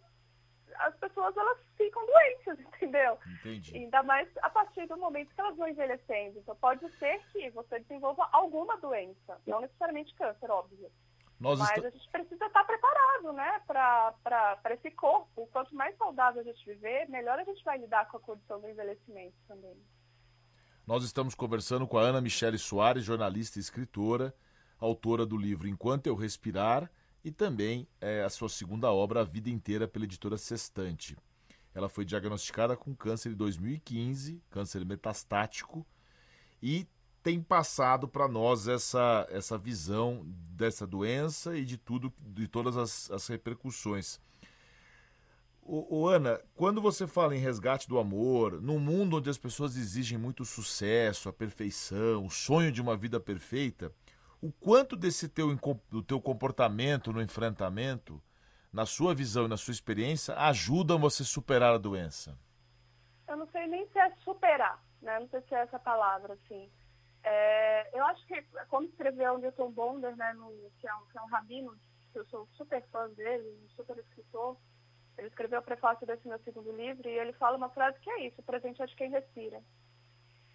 as 0.76 0.96
pessoas 0.98 1.36
elas 1.36 1.58
ficam 1.76 2.06
doentes, 2.06 2.60
entendeu? 2.68 3.18
Entendi. 3.40 3.76
Ainda 3.78 4.04
mais 4.04 4.30
a 4.42 4.50
partir 4.50 4.88
do 4.88 4.98
momento 4.98 5.34
que 5.34 5.42
elas 5.42 5.58
vão 5.58 5.68
envelhecendo. 5.68 6.40
Então, 6.40 6.56
pode 6.56 6.88
ser 6.98 7.20
que 7.32 7.50
você 7.50 7.80
desenvolva 7.80 8.30
alguma 8.32 8.78
doença, 8.78 9.42
não 9.48 9.62
necessariamente 9.62 10.14
câncer, 10.16 10.50
óbvio. 10.50 10.92
Nós 11.40 11.60
Mas 11.60 11.72
est... 11.72 11.86
a 11.86 11.90
gente 11.90 12.10
precisa 12.10 12.46
estar 12.46 12.64
preparado, 12.64 13.34
né, 13.34 13.62
para 13.68 14.74
esse 14.74 14.92
corpo. 14.92 15.48
Quanto 15.52 15.76
mais 15.76 15.96
saudável 15.98 16.42
a 16.42 16.44
gente 16.44 16.66
viver, 16.66 17.10
melhor 17.10 17.38
a 17.40 17.44
gente 17.44 17.64
vai 17.64 17.78
lidar 17.78 18.08
com 18.10 18.18
a 18.18 18.20
condição 18.20 18.60
do 18.60 18.70
envelhecimento 18.70 19.36
também. 19.48 19.76
Nós 20.88 21.04
estamos 21.04 21.34
conversando 21.34 21.88
com 21.88 21.98
a 21.98 22.04
Ana 22.04 22.22
Michele 22.22 22.58
Soares, 22.58 23.04
jornalista 23.04 23.58
e 23.58 23.62
escritora, 23.62 24.34
autora 24.80 25.26
do 25.26 25.36
livro 25.36 25.68
Enquanto 25.68 26.08
Eu 26.08 26.16
Respirar 26.16 26.90
e 27.24 27.32
também 27.32 27.88
é, 28.00 28.22
a 28.22 28.30
sua 28.30 28.48
segunda 28.48 28.92
obra, 28.92 29.22
A 29.22 29.24
Vida 29.24 29.50
Inteira, 29.50 29.88
pela 29.88 30.06
editora 30.06 30.38
Sextante. 30.38 31.18
Ela 31.74 31.90
foi 31.90 32.06
diagnosticada 32.06 32.78
com 32.78 32.96
câncer 32.96 33.32
em 33.32 33.36
2015, 33.36 34.42
câncer 34.50 34.86
metastático, 34.86 35.86
e 36.62 36.88
tem 37.26 37.42
passado 37.42 38.08
para 38.08 38.28
nós 38.28 38.68
essa, 38.68 39.26
essa 39.32 39.58
visão 39.58 40.22
dessa 40.52 40.86
doença 40.86 41.58
e 41.58 41.66
de 41.66 41.76
tudo, 41.76 42.14
de 42.20 42.48
todas 42.48 42.78
as, 42.78 43.10
as 43.10 43.26
repercussões. 43.26 44.22
O, 45.60 46.02
o, 46.02 46.08
Ana, 46.08 46.40
quando 46.54 46.80
você 46.80 47.08
fala 47.08 47.36
em 47.36 47.40
resgate 47.40 47.90
do 47.90 47.98
amor, 47.98 48.62
num 48.62 48.78
mundo 48.78 49.18
onde 49.18 49.28
as 49.28 49.40
pessoas 49.40 49.76
exigem 49.76 50.20
muito 50.20 50.46
sucesso, 50.46 51.28
a 51.28 51.34
perfeição, 51.34 52.28
o 52.28 52.30
sonho 52.30 52.72
de 52.72 52.80
uma 52.80 52.96
vida 52.96 53.20
perfeita, 53.20 53.92
o 54.40 54.52
quanto 54.52 54.96
desse 54.96 55.28
teu, 55.28 55.48
do 55.90 56.04
teu 56.04 56.22
comportamento 56.22 57.12
no 57.12 57.24
enfrentamento, 57.24 58.22
na 58.72 58.86
sua 58.86 59.16
visão 59.16 59.46
e 59.46 59.50
na 59.50 59.58
sua 59.58 59.72
experiência, 59.72 60.38
ajudam 60.38 61.00
você 61.00 61.24
a 61.24 61.26
superar 61.26 61.74
a 61.74 61.80
doença? 61.80 62.38
Eu 63.28 63.36
não 63.36 63.48
sei 63.48 63.66
nem 63.66 63.88
se 63.88 63.98
é 63.98 64.12
superar, 64.24 64.80
né? 65.02 65.20
Não 65.20 65.28
sei 65.30 65.42
se 65.42 65.56
é 65.56 65.62
essa 65.62 65.80
palavra, 65.80 66.36
assim. 66.36 66.70
É, 67.28 67.90
eu 67.92 68.06
acho 68.06 68.24
que, 68.28 68.40
como 68.70 68.88
escreveu 68.88 69.34
o 69.34 69.38
Newton 69.40 69.72
Bonder, 69.72 70.16
né, 70.16 70.32
no, 70.34 70.72
que, 70.80 70.88
é 70.88 70.94
um, 70.94 71.06
que 71.08 71.18
é 71.18 71.22
um 71.24 71.28
rabino, 71.28 71.76
que 72.14 72.20
eu 72.20 72.26
sou 72.28 72.48
super 72.54 72.84
fã 72.90 73.10
dele, 73.10 73.60
um 73.66 73.70
super 73.70 73.98
escritor, 73.98 74.56
ele 75.18 75.28
escreveu 75.28 75.60
o 75.60 75.64
prefácio 75.64 76.06
desse 76.06 76.28
meu 76.28 76.38
segundo 76.40 76.72
livro 76.72 77.10
e 77.10 77.18
ele 77.18 77.34
fala 77.34 77.58
uma 77.58 77.70
frase 77.70 78.00
que 78.00 78.10
é 78.12 78.28
isso, 78.28 78.40
o 78.40 78.44
presente 78.44 78.80
é 78.80 78.86
de 78.86 78.96
quem 78.96 79.10
respira. 79.10 79.60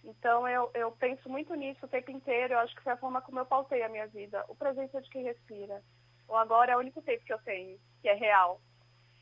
Então 0.04 0.46
eu, 0.48 0.70
eu 0.72 0.92
penso 0.92 1.28
muito 1.28 1.54
nisso 1.54 1.84
o 1.84 1.88
tempo 1.88 2.12
inteiro, 2.12 2.54
eu 2.54 2.60
acho 2.60 2.74
que 2.74 2.82
foi 2.82 2.92
a 2.92 2.96
forma 2.96 3.20
como 3.20 3.40
eu 3.40 3.46
pautei 3.46 3.82
a 3.82 3.88
minha 3.88 4.06
vida. 4.06 4.44
O 4.48 4.54
presente 4.54 4.96
é 4.96 5.00
de 5.00 5.10
quem 5.10 5.24
respira. 5.24 5.82
O 6.28 6.36
agora 6.36 6.72
é 6.72 6.76
o 6.76 6.78
único 6.78 7.02
tempo 7.02 7.24
que 7.24 7.32
eu 7.32 7.38
tenho, 7.40 7.78
que 8.00 8.08
é 8.08 8.14
real. 8.14 8.60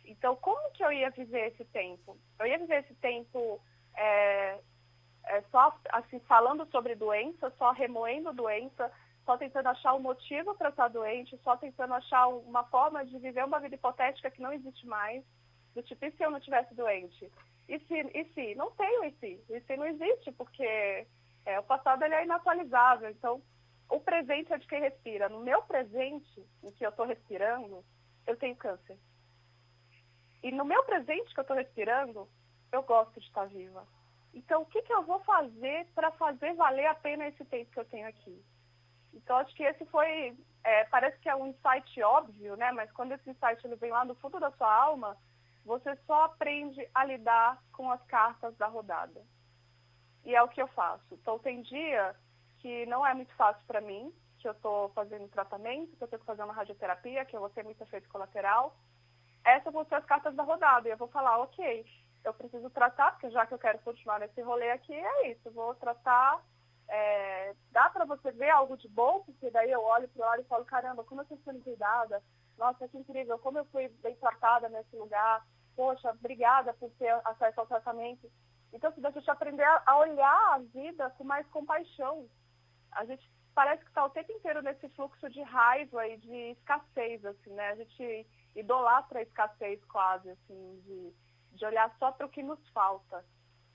Então 0.05 0.37
como 0.37 0.71
que 0.73 0.85
eu 0.85 0.93
ia 0.93 1.11
viver 1.11 1.49
esse 1.49 1.65
tempo? 1.65 2.19
Eu 2.39 2.47
ia 2.47 2.59
viver 2.59 2.85
esse 2.85 2.95
tempo 2.97 3.61
é, 3.97 4.61
é 5.25 5.43
só 5.51 5.77
assim, 5.91 6.19
falando 6.21 6.67
sobre 6.71 6.95
doença, 6.95 7.53
só 7.59 7.73
remoendo 7.73 8.33
doença, 8.33 8.91
só 9.25 9.37
tentando 9.37 9.69
achar 9.69 9.95
um 9.95 10.01
motivo 10.01 10.55
para 10.55 10.71
estar 10.71 10.89
doente, 10.89 11.39
só 11.45 11.57
tentando 11.57 11.95
achar 11.95 12.29
uma 12.29 12.65
forma 12.65 13.05
de 13.05 13.19
viver 13.19 13.45
uma 13.45 13.61
vida 13.61 13.75
hipotética 13.75 14.31
que 14.31 14.41
não 14.41 14.53
existe 14.53 14.87
mais, 14.87 15.23
do 15.75 15.83
tipo, 15.83 16.05
e 16.05 16.11
se 16.13 16.23
eu 16.23 16.31
não 16.31 16.41
tivesse 16.41 16.75
doente? 16.75 17.31
E 17.69 17.79
se, 17.81 17.95
e 17.95 18.25
se? 18.33 18.55
Não 18.55 18.71
tem 18.73 19.01
o 19.01 19.05
e 19.05 19.13
se. 19.21 19.45
E 19.51 19.61
se 19.61 19.77
não 19.77 19.85
existe, 19.85 20.33
porque 20.33 21.07
é, 21.45 21.61
o 21.61 21.63
passado 21.63 22.03
ele 22.03 22.15
é 22.15 22.25
inatualizável. 22.25 23.11
Então, 23.11 23.43
o 23.91 24.01
presente 24.01 24.53
é 24.53 24.59
de 24.59 24.67
quem 24.67 24.81
respira. 24.81 25.29
No 25.29 25.41
meu 25.41 25.63
presente, 25.63 26.47
em 26.63 26.71
que 26.73 26.85
eu 26.85 26.91
estou 26.91 27.07
respirando, 27.07 27.85
eu 28.27 28.37
tenho 28.37 28.57
câncer. 28.57 28.99
E 30.43 30.51
no 30.51 30.65
meu 30.65 30.83
presente 30.85 31.35
que 31.35 31.41
eu 31.41 31.43
estou 31.43 31.57
respirando, 31.57 32.29
eu 32.73 32.83
gosto 32.83 33.21
de 33.21 33.27
estar 33.27 33.47
viva. 33.47 33.87
Então, 34.35 34.63
o 34.63 34.67
que, 34.67 34.83
que 34.83 34.93
eu 34.93 35.03
vou 35.03 35.21
fazer 35.21 35.87
para 35.95 36.11
fazer 36.13 36.55
valer 36.55 36.87
a 36.87 36.95
pena 36.95 37.27
esse 37.27 37.45
tempo 37.45 37.71
que 37.71 37.81
eu 37.81 37.85
tenho 37.85 38.09
aqui? 38.09 38.45
Então, 39.13 39.37
acho 39.39 39.55
que 39.55 39.63
esse 39.63 39.85
foi, 39.87 40.37
é, 40.63 40.85
parece 40.85 41.19
que 41.19 41.29
é 41.29 41.35
um 41.35 41.47
insight 41.47 42.03
óbvio, 42.03 42.57
né? 42.57 42.71
Mas 42.73 42.91
quando 42.93 43.13
esse 43.13 43.29
insight 43.29 43.65
ele 43.67 43.77
vem 43.77 43.91
lá 43.91 44.05
do 44.05 44.15
fundo 44.17 44.39
da 44.39 44.51
sua 44.53 44.73
alma, 44.73 45.17
você 45.65 45.97
só 46.07 46.25
aprende 46.25 46.87
a 46.95 47.05
lidar 47.05 47.63
com 47.73 47.91
as 47.91 48.03
cartas 48.05 48.57
da 48.57 48.67
rodada. 48.67 49.23
E 50.25 50.35
é 50.35 50.43
o 50.43 50.49
que 50.49 50.61
eu 50.61 50.69
faço. 50.69 51.15
Então, 51.15 51.39
tem 51.39 51.63
dia 51.63 52.15
que 52.59 52.87
não 52.87 53.07
é 53.07 53.15
muito 53.15 53.35
fácil 53.35 53.63
para 53.67 53.81
mim, 53.81 54.13
que 54.39 54.47
eu 54.47 54.53
estou 54.53 54.91
fazendo 54.91 55.29
tratamento, 55.29 55.97
que 55.97 56.03
eu 56.03 56.07
estou 56.07 56.21
fazendo 56.21 56.53
radioterapia, 56.53 57.25
que 57.25 57.35
eu 57.35 57.41
vou 57.41 57.51
ter 57.51 57.65
muito 57.65 57.83
efeito 57.83 58.09
colateral. 58.09 58.77
Essas 59.45 59.73
vão 59.73 59.85
ser 59.85 59.97
as 59.97 60.05
cartas 60.05 60.35
da 60.35 60.43
rodada. 60.43 60.89
E 60.89 60.93
eu 60.93 60.97
vou 60.97 61.09
falar, 61.09 61.39
ok, 61.39 61.85
eu 62.25 62.35
preciso 62.35 62.69
tratar, 62.71 63.13
porque 63.13 63.31
já 63.31 63.47
que 63.47 63.55
eu 63.55 63.59
quero 63.59 63.79
continuar 63.81 64.21
nesse 64.21 64.41
rolê 64.41 64.71
aqui, 64.71 64.95
é 64.95 65.31
isso. 65.31 65.51
Vou 65.51 65.75
tratar. 65.75 66.43
É, 66.89 67.55
dá 67.71 67.91
para 67.91 68.05
você 68.05 68.31
ver 68.33 68.51
algo 68.51 68.77
de 68.77 68.89
bom, 68.89 69.21
porque 69.21 69.51
daí 69.51 69.71
eu 69.71 69.83
olho 69.83 70.09
para 70.09 70.23
o 70.23 70.27
lado 70.27 70.43
e 70.43 70.47
falo, 70.47 70.65
caramba, 70.65 71.05
como 71.05 71.21
eu 71.21 71.23
estou 71.23 71.39
sendo 71.45 71.63
cuidada. 71.63 72.23
Nossa, 72.57 72.89
que 72.89 72.99
incrível, 72.99 73.39
como 73.39 73.59
eu 73.59 73.65
fui 73.67 73.89
bem 74.03 74.17
tratada 74.17 74.69
nesse 74.69 74.97
lugar 74.97 75.45
poxa, 75.79 76.11
obrigada 76.11 76.75
por 76.75 76.91
ter 76.99 77.09
acesso 77.25 77.61
ao 77.61 77.67
tratamento. 77.69 78.29
Então, 78.73 78.93
se 78.93 79.07
a 79.07 79.11
gente 79.13 79.31
aprender 79.31 79.65
a 79.87 79.97
olhar 79.97 80.55
a 80.55 80.59
vida 80.59 81.09
com 81.11 81.23
mais 81.23 81.47
compaixão, 81.51 82.29
a 82.91 83.05
gente 83.05 83.31
parece 83.55 83.85
que 83.85 83.89
está 83.89 84.05
o 84.05 84.11
tempo 84.11 84.33
inteiro 84.33 84.61
nesse 84.61 84.89
fluxo 84.89 85.31
de 85.31 85.41
raiva 85.41 86.05
e 86.09 86.17
de 86.19 86.51
escassez, 86.51 87.25
assim, 87.25 87.51
né? 87.51 87.69
A 87.69 87.77
gente 87.77 88.27
idolatra 88.57 89.21
a 89.21 89.23
escassez 89.23 89.83
quase, 89.85 90.29
assim, 90.31 90.81
de, 90.85 91.15
de 91.59 91.67
olhar 91.67 91.95
só 91.99 92.13
para 92.13 92.27
o 92.27 92.31
que 92.31 92.43
nos 92.43 92.61
falta. 92.71 93.25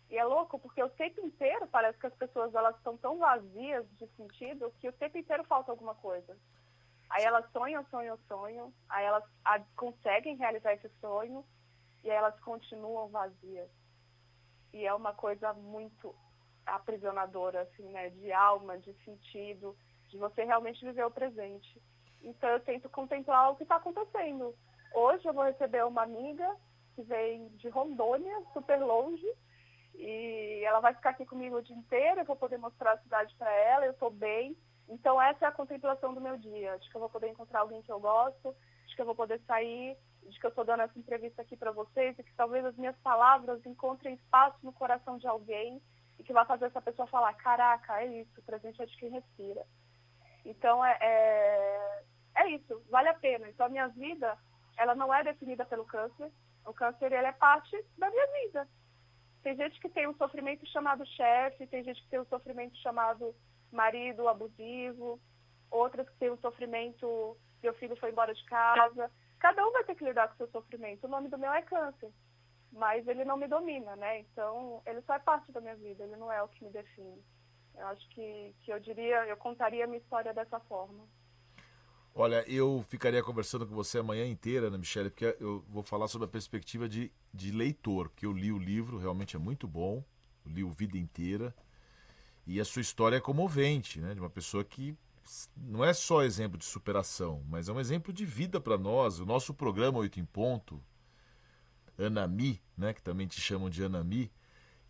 E 0.09 0.17
é 0.17 0.23
louco 0.23 0.59
porque 0.59 0.81
o 0.81 0.89
tempo 0.89 1.21
inteiro 1.21 1.67
parece 1.67 1.97
que 1.99 2.07
as 2.07 2.15
pessoas 2.15 2.53
elas 2.53 2.75
estão 2.77 2.97
tão 2.97 3.17
vazias 3.17 3.85
de 3.97 4.07
sentido 4.15 4.73
que 4.79 4.87
o 4.87 4.93
tempo 4.93 5.17
inteiro 5.17 5.43
falta 5.43 5.71
alguma 5.71 5.95
coisa. 5.95 6.37
Aí 7.09 7.23
elas 7.23 7.49
sonham, 7.51 7.85
sonham, 7.89 8.17
sonham, 8.27 8.73
aí 8.89 9.05
elas 9.05 9.23
conseguem 9.75 10.35
realizar 10.35 10.73
esse 10.73 10.89
sonho 10.99 11.45
e 12.03 12.09
aí 12.09 12.17
elas 12.17 12.39
continuam 12.39 13.09
vazias. 13.09 13.69
E 14.73 14.85
é 14.85 14.93
uma 14.93 15.13
coisa 15.13 15.53
muito 15.53 16.15
aprisionadora, 16.65 17.61
assim, 17.61 17.87
né? 17.89 18.09
De 18.09 18.31
alma, 18.31 18.77
de 18.77 18.93
sentido, 19.03 19.77
de 20.09 20.17
você 20.17 20.43
realmente 20.43 20.83
viver 20.83 21.05
o 21.05 21.11
presente. 21.11 21.81
Então 22.21 22.49
eu 22.49 22.59
tento 22.59 22.89
contemplar 22.89 23.51
o 23.51 23.55
que 23.55 23.63
está 23.63 23.75
acontecendo. 23.75 24.55
Hoje 24.93 25.27
eu 25.27 25.33
vou 25.33 25.43
receber 25.43 25.85
uma 25.85 26.03
amiga 26.03 26.55
que 26.95 27.03
vem 27.03 27.49
de 27.57 27.69
Rondônia, 27.69 28.41
super 28.53 28.79
longe, 28.79 29.27
e 29.95 30.63
ela 30.65 30.79
vai 30.79 30.93
ficar 30.93 31.11
aqui 31.11 31.25
comigo 31.25 31.57
o 31.57 31.61
dia 31.61 31.75
inteiro, 31.75 32.21
eu 32.21 32.25
vou 32.25 32.35
poder 32.35 32.57
mostrar 32.57 32.93
a 32.93 32.97
cidade 32.99 33.35
para 33.35 33.51
ela, 33.51 33.85
eu 33.85 33.91
estou 33.91 34.09
bem. 34.09 34.57
Então 34.89 35.21
essa 35.21 35.45
é 35.45 35.47
a 35.47 35.51
contemplação 35.51 36.13
do 36.13 36.21
meu 36.21 36.37
dia, 36.37 36.77
de 36.77 36.89
que 36.89 36.95
eu 36.95 36.99
vou 36.99 37.09
poder 37.09 37.29
encontrar 37.29 37.61
alguém 37.61 37.81
que 37.81 37.91
eu 37.91 37.99
gosto, 37.99 38.55
de 38.87 38.95
que 38.95 39.01
eu 39.01 39.05
vou 39.05 39.15
poder 39.15 39.39
sair, 39.47 39.97
de 40.23 40.39
que 40.39 40.45
eu 40.45 40.49
estou 40.49 40.65
dando 40.65 40.81
essa 40.81 40.97
entrevista 40.97 41.41
aqui 41.41 41.55
para 41.55 41.71
vocês 41.71 42.17
e 42.17 42.23
que 42.23 42.33
talvez 42.35 42.65
as 42.65 42.75
minhas 42.75 42.97
palavras 42.97 43.65
encontrem 43.65 44.15
espaço 44.15 44.57
no 44.63 44.73
coração 44.73 45.17
de 45.17 45.27
alguém 45.27 45.81
e 46.19 46.23
que 46.23 46.33
vai 46.33 46.45
fazer 46.45 46.65
essa 46.65 46.81
pessoa 46.81 47.07
falar, 47.07 47.33
caraca, 47.33 48.01
é 48.01 48.21
isso, 48.21 48.39
o 48.39 48.43
presente 48.43 48.81
é 48.81 48.85
de 48.85 48.97
quem 48.97 49.09
respira. 49.09 49.65
Então 50.45 50.83
é, 50.83 50.97
é, 51.01 52.03
é 52.37 52.49
isso, 52.49 52.83
vale 52.89 53.09
a 53.09 53.13
pena. 53.13 53.47
Então 53.49 53.65
a 53.65 53.69
minha 53.69 53.87
vida, 53.87 54.37
ela 54.77 54.95
não 54.95 55.13
é 55.13 55.23
definida 55.23 55.65
pelo 55.65 55.85
câncer, 55.85 56.31
o 56.65 56.73
câncer 56.73 57.11
ele 57.11 57.25
é 57.25 57.31
parte 57.31 57.75
da 57.97 58.09
minha 58.09 58.27
vida. 58.41 58.67
Tem 59.41 59.55
gente 59.55 59.79
que 59.79 59.89
tem 59.89 60.07
um 60.07 60.15
sofrimento 60.15 60.65
chamado 60.67 61.05
chefe, 61.05 61.67
tem 61.67 61.83
gente 61.83 62.01
que 62.01 62.09
tem 62.09 62.19
um 62.19 62.25
sofrimento 62.25 62.77
chamado 62.77 63.35
marido 63.71 64.27
abusivo, 64.27 65.19
outras 65.69 66.07
que 66.07 66.17
tem 66.17 66.31
um 66.31 66.37
sofrimento, 66.37 67.37
meu 67.61 67.73
filho 67.73 67.95
foi 67.97 68.11
embora 68.11 68.33
de 68.33 68.43
casa. 68.45 69.11
Cada 69.39 69.67
um 69.67 69.71
vai 69.71 69.83
ter 69.83 69.95
que 69.95 70.05
lidar 70.05 70.29
com 70.29 70.35
o 70.35 70.37
seu 70.37 70.47
sofrimento. 70.47 71.05
O 71.05 71.09
nome 71.09 71.27
do 71.27 71.37
meu 71.37 71.51
é 71.51 71.61
câncer, 71.61 72.09
mas 72.71 73.05
ele 73.07 73.25
não 73.25 73.35
me 73.35 73.47
domina, 73.47 73.95
né? 73.97 74.19
Então, 74.19 74.81
ele 74.85 75.01
só 75.01 75.15
é 75.15 75.19
parte 75.19 75.51
da 75.51 75.59
minha 75.59 75.75
vida, 75.75 76.03
ele 76.03 76.15
não 76.15 76.31
é 76.31 76.41
o 76.41 76.47
que 76.47 76.63
me 76.63 76.71
define. 76.71 77.21
Eu 77.75 77.87
acho 77.87 78.07
que, 78.09 78.55
que 78.61 78.71
eu 78.71 78.79
diria, 78.79 79.25
eu 79.25 79.35
contaria 79.35 79.83
a 79.83 79.87
minha 79.87 79.99
história 79.99 80.33
dessa 80.33 80.59
forma. 80.61 81.05
Olha, 82.15 82.43
eu 82.47 82.85
ficaria 82.87 83.23
conversando 83.23 83.65
com 83.65 83.73
você 83.73 83.97
a 83.97 84.03
manhã 84.03 84.27
inteira, 84.27 84.69
né, 84.69 84.77
Michelle, 84.77 85.09
porque 85.09 85.35
eu 85.39 85.65
vou 85.67 85.81
falar 85.81 86.07
sobre 86.07 86.25
a 86.25 86.29
perspectiva 86.29 86.87
de, 86.87 87.11
de 87.33 87.51
leitor, 87.51 88.11
que 88.15 88.25
eu 88.25 88.31
li 88.31 88.51
o 88.51 88.59
livro, 88.59 88.99
realmente 88.99 89.35
é 89.35 89.39
muito 89.39 89.67
bom, 89.67 90.03
eu 90.45 90.51
li 90.51 90.63
o 90.63 90.69
Vida 90.69 90.95
Inteira, 90.95 91.55
e 92.45 92.59
a 92.59 92.65
sua 92.65 92.81
história 92.83 93.15
é 93.15 93.19
comovente, 93.19 93.99
né, 93.99 94.13
de 94.13 94.19
uma 94.19 94.29
pessoa 94.29 94.63
que 94.63 94.95
não 95.57 95.83
é 95.83 95.93
só 95.93 96.21
exemplo 96.21 96.57
de 96.57 96.65
superação, 96.65 97.43
mas 97.49 97.67
é 97.67 97.73
um 97.73 97.79
exemplo 97.79 98.13
de 98.13 98.25
vida 98.25 98.59
para 98.59 98.77
nós. 98.77 99.19
O 99.19 99.25
nosso 99.25 99.53
programa 99.53 99.99
Oito 99.99 100.19
em 100.19 100.25
Ponto, 100.25 100.83
Anami, 101.97 102.61
né, 102.77 102.93
que 102.93 103.01
também 103.01 103.25
te 103.25 103.41
chamam 103.41 103.69
de 103.69 103.83
Anami, 103.83 104.31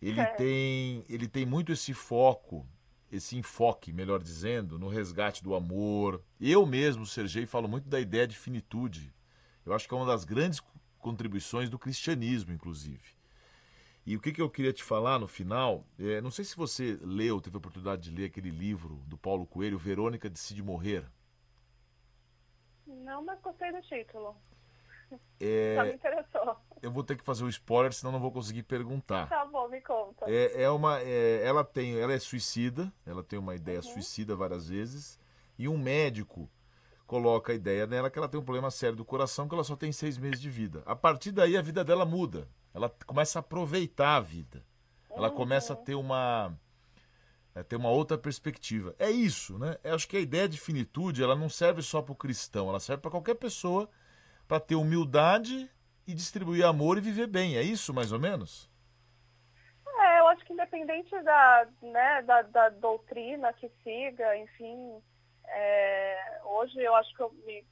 ele, 0.02 0.20
é. 0.20 0.26
tem, 0.26 1.04
ele 1.08 1.26
tem 1.26 1.46
muito 1.46 1.72
esse 1.72 1.94
foco 1.94 2.66
esse 3.14 3.36
enfoque, 3.36 3.92
melhor 3.92 4.22
dizendo, 4.22 4.78
no 4.78 4.88
resgate 4.88 5.42
do 5.42 5.54
amor. 5.54 6.22
Eu 6.40 6.66
mesmo, 6.66 7.06
Sergei, 7.06 7.46
falo 7.46 7.68
muito 7.68 7.88
da 7.88 8.00
ideia 8.00 8.26
de 8.26 8.36
finitude. 8.36 9.12
Eu 9.64 9.72
acho 9.72 9.88
que 9.88 9.94
é 9.94 9.96
uma 9.96 10.06
das 10.06 10.24
grandes 10.24 10.60
contribuições 10.98 11.70
do 11.70 11.78
cristianismo, 11.78 12.52
inclusive. 12.52 13.14
E 14.04 14.16
o 14.16 14.20
que, 14.20 14.32
que 14.32 14.42
eu 14.42 14.50
queria 14.50 14.72
te 14.72 14.82
falar 14.82 15.18
no 15.18 15.26
final, 15.26 15.86
é, 15.98 16.20
não 16.20 16.30
sei 16.30 16.44
se 16.44 16.56
você 16.56 16.98
leu, 17.02 17.40
teve 17.40 17.56
a 17.56 17.58
oportunidade 17.58 18.02
de 18.02 18.14
ler 18.14 18.26
aquele 18.26 18.50
livro 18.50 18.96
do 19.06 19.16
Paulo 19.16 19.46
Coelho, 19.46 19.78
Verônica 19.78 20.28
Decide 20.28 20.62
Morrer. 20.62 21.04
Não, 22.86 23.24
mas 23.24 23.40
gostei 23.40 23.72
do 23.72 23.80
título. 23.82 24.36
É... 25.40 25.82
me 25.84 25.94
interessou. 25.94 26.56
Eu 26.84 26.90
vou 26.90 27.02
ter 27.02 27.16
que 27.16 27.24
fazer 27.24 27.42
o 27.42 27.46
um 27.46 27.48
spoiler, 27.48 27.92
senão 27.92 28.12
não 28.12 28.20
vou 28.20 28.30
conseguir 28.30 28.62
perguntar. 28.62 29.28
Tá 29.28 29.44
bom, 29.46 29.68
me 29.68 29.80
conta. 29.80 30.26
É, 30.28 30.64
é 30.64 30.70
uma, 30.70 31.00
é, 31.00 31.42
ela 31.44 31.64
tem, 31.64 31.98
ela 31.98 32.12
é 32.12 32.18
suicida, 32.18 32.92
ela 33.06 33.22
tem 33.22 33.38
uma 33.38 33.54
ideia 33.54 33.78
uhum. 33.78 33.82
suicida 33.82 34.36
várias 34.36 34.68
vezes, 34.68 35.18
e 35.58 35.66
um 35.66 35.78
médico 35.78 36.48
coloca 37.06 37.52
a 37.52 37.54
ideia 37.54 37.86
nela 37.86 38.10
que 38.10 38.18
ela 38.18 38.28
tem 38.28 38.38
um 38.38 38.44
problema 38.44 38.70
sério 38.70 38.96
do 38.96 39.04
coração, 39.04 39.48
que 39.48 39.54
ela 39.54 39.64
só 39.64 39.76
tem 39.76 39.92
seis 39.92 40.18
meses 40.18 40.40
de 40.40 40.50
vida. 40.50 40.82
A 40.84 40.94
partir 40.94 41.32
daí 41.32 41.56
a 41.56 41.62
vida 41.62 41.82
dela 41.82 42.04
muda. 42.04 42.48
Ela 42.74 42.92
começa 43.06 43.38
a 43.38 43.40
aproveitar 43.40 44.16
a 44.16 44.20
vida. 44.20 44.64
Ela 45.10 45.28
uhum. 45.28 45.36
começa 45.36 45.72
a 45.72 45.76
ter 45.76 45.94
uma 45.94 46.52
é, 47.54 47.62
ter 47.62 47.76
uma 47.76 47.90
outra 47.90 48.18
perspectiva. 48.18 48.94
É 48.98 49.10
isso, 49.10 49.58
né? 49.58 49.78
Eu 49.84 49.94
acho 49.94 50.08
que 50.08 50.16
a 50.16 50.20
ideia 50.20 50.48
de 50.48 50.58
finitude 50.58 51.22
ela 51.22 51.36
não 51.36 51.48
serve 51.48 51.82
só 51.82 52.02
para 52.02 52.12
o 52.12 52.16
cristão, 52.16 52.68
ela 52.68 52.80
serve 52.80 53.00
para 53.00 53.10
qualquer 53.10 53.36
pessoa 53.36 53.88
para 54.48 54.60
ter 54.60 54.74
humildade 54.74 55.70
e 56.06 56.14
distribuir 56.14 56.64
amor 56.64 56.98
e 56.98 57.00
viver 57.00 57.26
bem. 57.26 57.56
É 57.56 57.62
isso, 57.62 57.92
mais 57.94 58.12
ou 58.12 58.18
menos? 58.18 58.70
É, 59.86 60.20
eu 60.20 60.28
acho 60.28 60.44
que 60.44 60.52
independente 60.52 61.10
da, 61.22 61.68
né, 61.82 62.22
da, 62.22 62.42
da 62.42 62.68
doutrina 62.68 63.52
que 63.52 63.70
siga, 63.82 64.36
enfim, 64.36 65.00
é, 65.46 66.40
hoje 66.44 66.80
eu 66.80 66.94
acho 66.94 67.14
que 67.14 67.22
eu 67.22 67.32
me, 67.44 67.64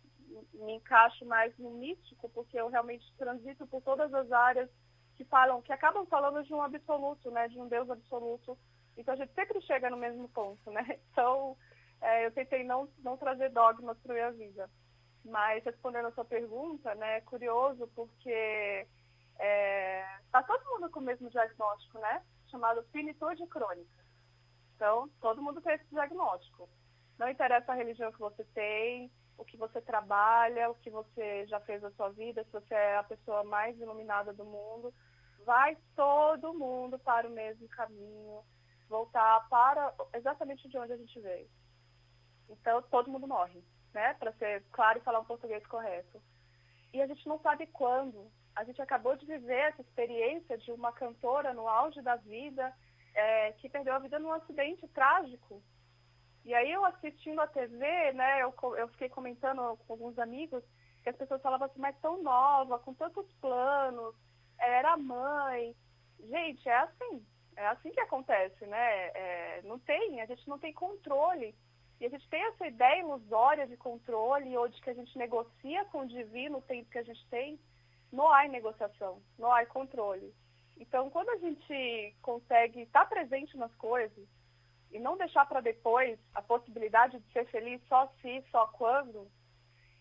me 0.55 0.73
encaixo 0.75 1.25
mais 1.27 1.57
no 1.59 1.71
místico, 1.71 2.29
porque 2.31 2.59
eu 2.59 2.69
realmente 2.69 3.05
transito 3.19 3.67
por 3.67 3.83
todas 3.83 4.13
as 4.15 4.31
áreas 4.31 4.71
que 5.17 5.25
falam, 5.25 5.61
que 5.63 5.73
acabam 5.73 6.07
falando 6.07 6.43
de 6.45 6.55
um 6.55 6.63
absoluto, 6.63 7.31
né, 7.31 7.49
de 7.49 7.59
um 7.59 7.69
Deus 7.69 7.91
absoluto. 7.91 8.57
Então 8.97 9.15
a 9.15 9.17
gente 9.17 9.33
sempre 9.35 9.61
chega 9.63 9.91
no 9.91 9.97
mesmo 9.97 10.29
ponto, 10.29 10.71
né? 10.71 10.99
Então 11.11 11.57
é, 12.01 12.27
eu 12.27 12.33
tentei 12.33 12.65
não, 12.65 12.89
não 12.99 13.17
trazer 13.17 13.51
dogmas 13.51 13.99
para 13.99 14.15
minha 14.15 14.33
vida. 14.33 14.69
Mas 15.25 15.65
respondendo 15.65 16.09
a 16.09 16.13
sua 16.13 16.25
pergunta, 16.25 16.95
né, 16.97 17.19
é 17.19 17.21
curioso 17.21 17.89
porque 17.95 18.87
está 19.35 19.45
é, 19.45 20.21
tá 20.31 20.43
todo 20.43 20.65
mundo 20.65 20.91
com 20.91 21.01
o 21.01 21.03
mesmo 21.03 21.31
diagnóstico, 21.31 21.99
né? 21.99 22.23
Chamado 22.51 22.83
finitude 22.93 23.47
crônica. 23.47 24.05
Então, 24.77 25.09
todo 25.21 25.43
mundo 25.43 25.61
tem 25.61 25.75
esse 25.75 25.89
diagnóstico. 25.91 26.69
Não 27.19 27.29
interessa 27.29 27.73
a 27.73 27.75
religião 27.75 28.11
que 28.13 28.19
você 28.19 28.45
tem, 28.53 29.11
o 29.39 29.45
que 29.45 29.57
você 29.57 29.81
trabalha, 29.81 30.71
o 30.71 30.75
que 30.75 30.91
você 30.91 31.47
já 31.47 31.61
fez 31.61 31.81
na 31.83 31.91
sua 31.93 32.11
vida, 32.11 32.45
se 32.45 32.51
você 32.51 32.75
é 32.75 32.97
a 32.97 33.03
pessoa 33.05 33.45
mais 33.45 33.79
iluminada 33.79 34.33
do 34.33 34.45
mundo, 34.45 34.93
vai 35.45 35.77
todo 35.95 36.55
mundo 36.55 36.99
para 36.99 37.29
o 37.29 37.31
mesmo 37.31 37.69
caminho, 37.69 38.45
voltar 38.89 39.49
para 39.49 39.95
exatamente 40.15 40.69
de 40.69 40.77
onde 40.79 40.93
a 40.93 40.97
gente 40.97 41.21
veio. 41.21 41.49
Então, 42.49 42.83
todo 42.83 43.11
mundo 43.11 43.27
morre 43.27 43.63
né? 43.93 44.15
Para 44.15 44.33
ser 44.33 44.63
claro 44.73 44.99
e 44.99 45.03
falar 45.03 45.21
um 45.21 45.25
português 45.25 45.65
correto. 45.67 46.21
E 46.93 47.01
a 47.01 47.07
gente 47.07 47.27
não 47.27 47.39
sabe 47.41 47.67
quando. 47.67 48.31
A 48.55 48.65
gente 48.65 48.81
acabou 48.83 49.17
de 49.17 49.25
viver 49.25 49.71
essa 49.71 49.81
experiência 49.81 50.59
de 50.59 50.71
uma 50.73 50.93
cantora 50.93 51.55
no 51.55 51.67
auge 51.67 52.03
da 52.03 52.17
vida 52.17 52.73
é, 53.15 53.53
que 53.53 53.69
perdeu 53.69 53.95
a 53.95 53.99
vida 53.99 54.19
num 54.19 54.33
acidente 54.33 54.87
trágico. 54.89 55.63
E 56.45 56.53
aí 56.55 56.71
eu 56.71 56.85
assistindo 56.85 57.41
a 57.41 57.47
TV, 57.47 58.13
né, 58.13 58.43
eu, 58.43 58.55
eu 58.77 58.89
fiquei 58.89 59.09
comentando 59.09 59.77
com 59.87 59.93
alguns 59.93 60.19
amigos 60.19 60.63
que 61.03 61.09
as 61.09 61.17
pessoas 61.17 61.41
falavam 61.41 61.67
assim, 61.67 61.81
mas 61.81 61.99
tão 62.01 62.23
nova, 62.23 62.79
com 62.79 62.95
tantos 62.95 63.31
planos, 63.35 64.15
era 64.59 64.97
mãe. 64.97 65.75
Gente, 66.21 66.69
é 66.69 66.77
assim, 66.77 67.27
é 67.57 67.67
assim 67.69 67.91
que 67.91 68.01
acontece, 68.01 68.67
né? 68.67 69.07
É, 69.09 69.63
não 69.65 69.79
tem, 69.79 70.21
a 70.21 70.27
gente 70.27 70.49
não 70.49 70.59
tem 70.59 70.73
controle 70.73 71.55
e 72.03 72.07
a 72.07 72.09
gente 72.09 72.29
tem 72.29 72.43
essa 72.47 72.67
ideia 72.67 72.99
ilusória 72.99 73.65
de 73.65 73.77
controle 73.77 74.57
ou 74.57 74.67
de 74.67 74.83
que 74.83 74.91
a 74.91 74.93
gente 74.93 75.17
negocia 75.17 75.85
com 75.85 76.01
o 76.01 76.09
divino 76.09 76.59
o 76.59 76.63
tempo 76.63 76.91
que 76.91 76.99
a 76.99 77.05
gente 77.05 77.25
tem. 77.29 77.61
Não 78.11 78.27
há 78.33 78.49
negociação, 78.49 79.23
não 79.39 79.53
há 79.53 79.65
controle. 79.67 80.35
Então, 80.77 81.09
quando 81.11 81.29
a 81.29 81.37
gente 81.37 82.17
consegue 82.21 82.81
estar 82.81 83.07
presente 83.07 83.57
nas 83.57 83.73
coisas 83.77 84.29
e 84.91 84.99
não 84.99 85.17
deixar 85.17 85.47
para 85.47 85.61
depois 85.61 86.19
a 86.35 86.43
possibilidade 86.43 87.21
de 87.21 87.33
ser 87.33 87.47
feliz 87.53 87.81
só 87.87 88.13
se, 88.21 88.43
só 88.51 88.67
quando, 88.67 89.31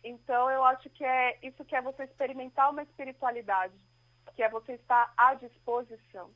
então 0.03 0.49
eu 0.49 0.63
acho 0.63 0.89
que 0.89 1.05
é 1.05 1.37
isso 1.43 1.63
que 1.63 1.75
é 1.75 1.83
você 1.83 2.05
experimentar 2.05 2.71
uma 2.71 2.81
espiritualidade, 2.81 3.75
que 4.35 4.41
é 4.41 4.49
você 4.49 4.73
estar 4.73 5.13
à 5.15 5.35
disposição. 5.35 6.31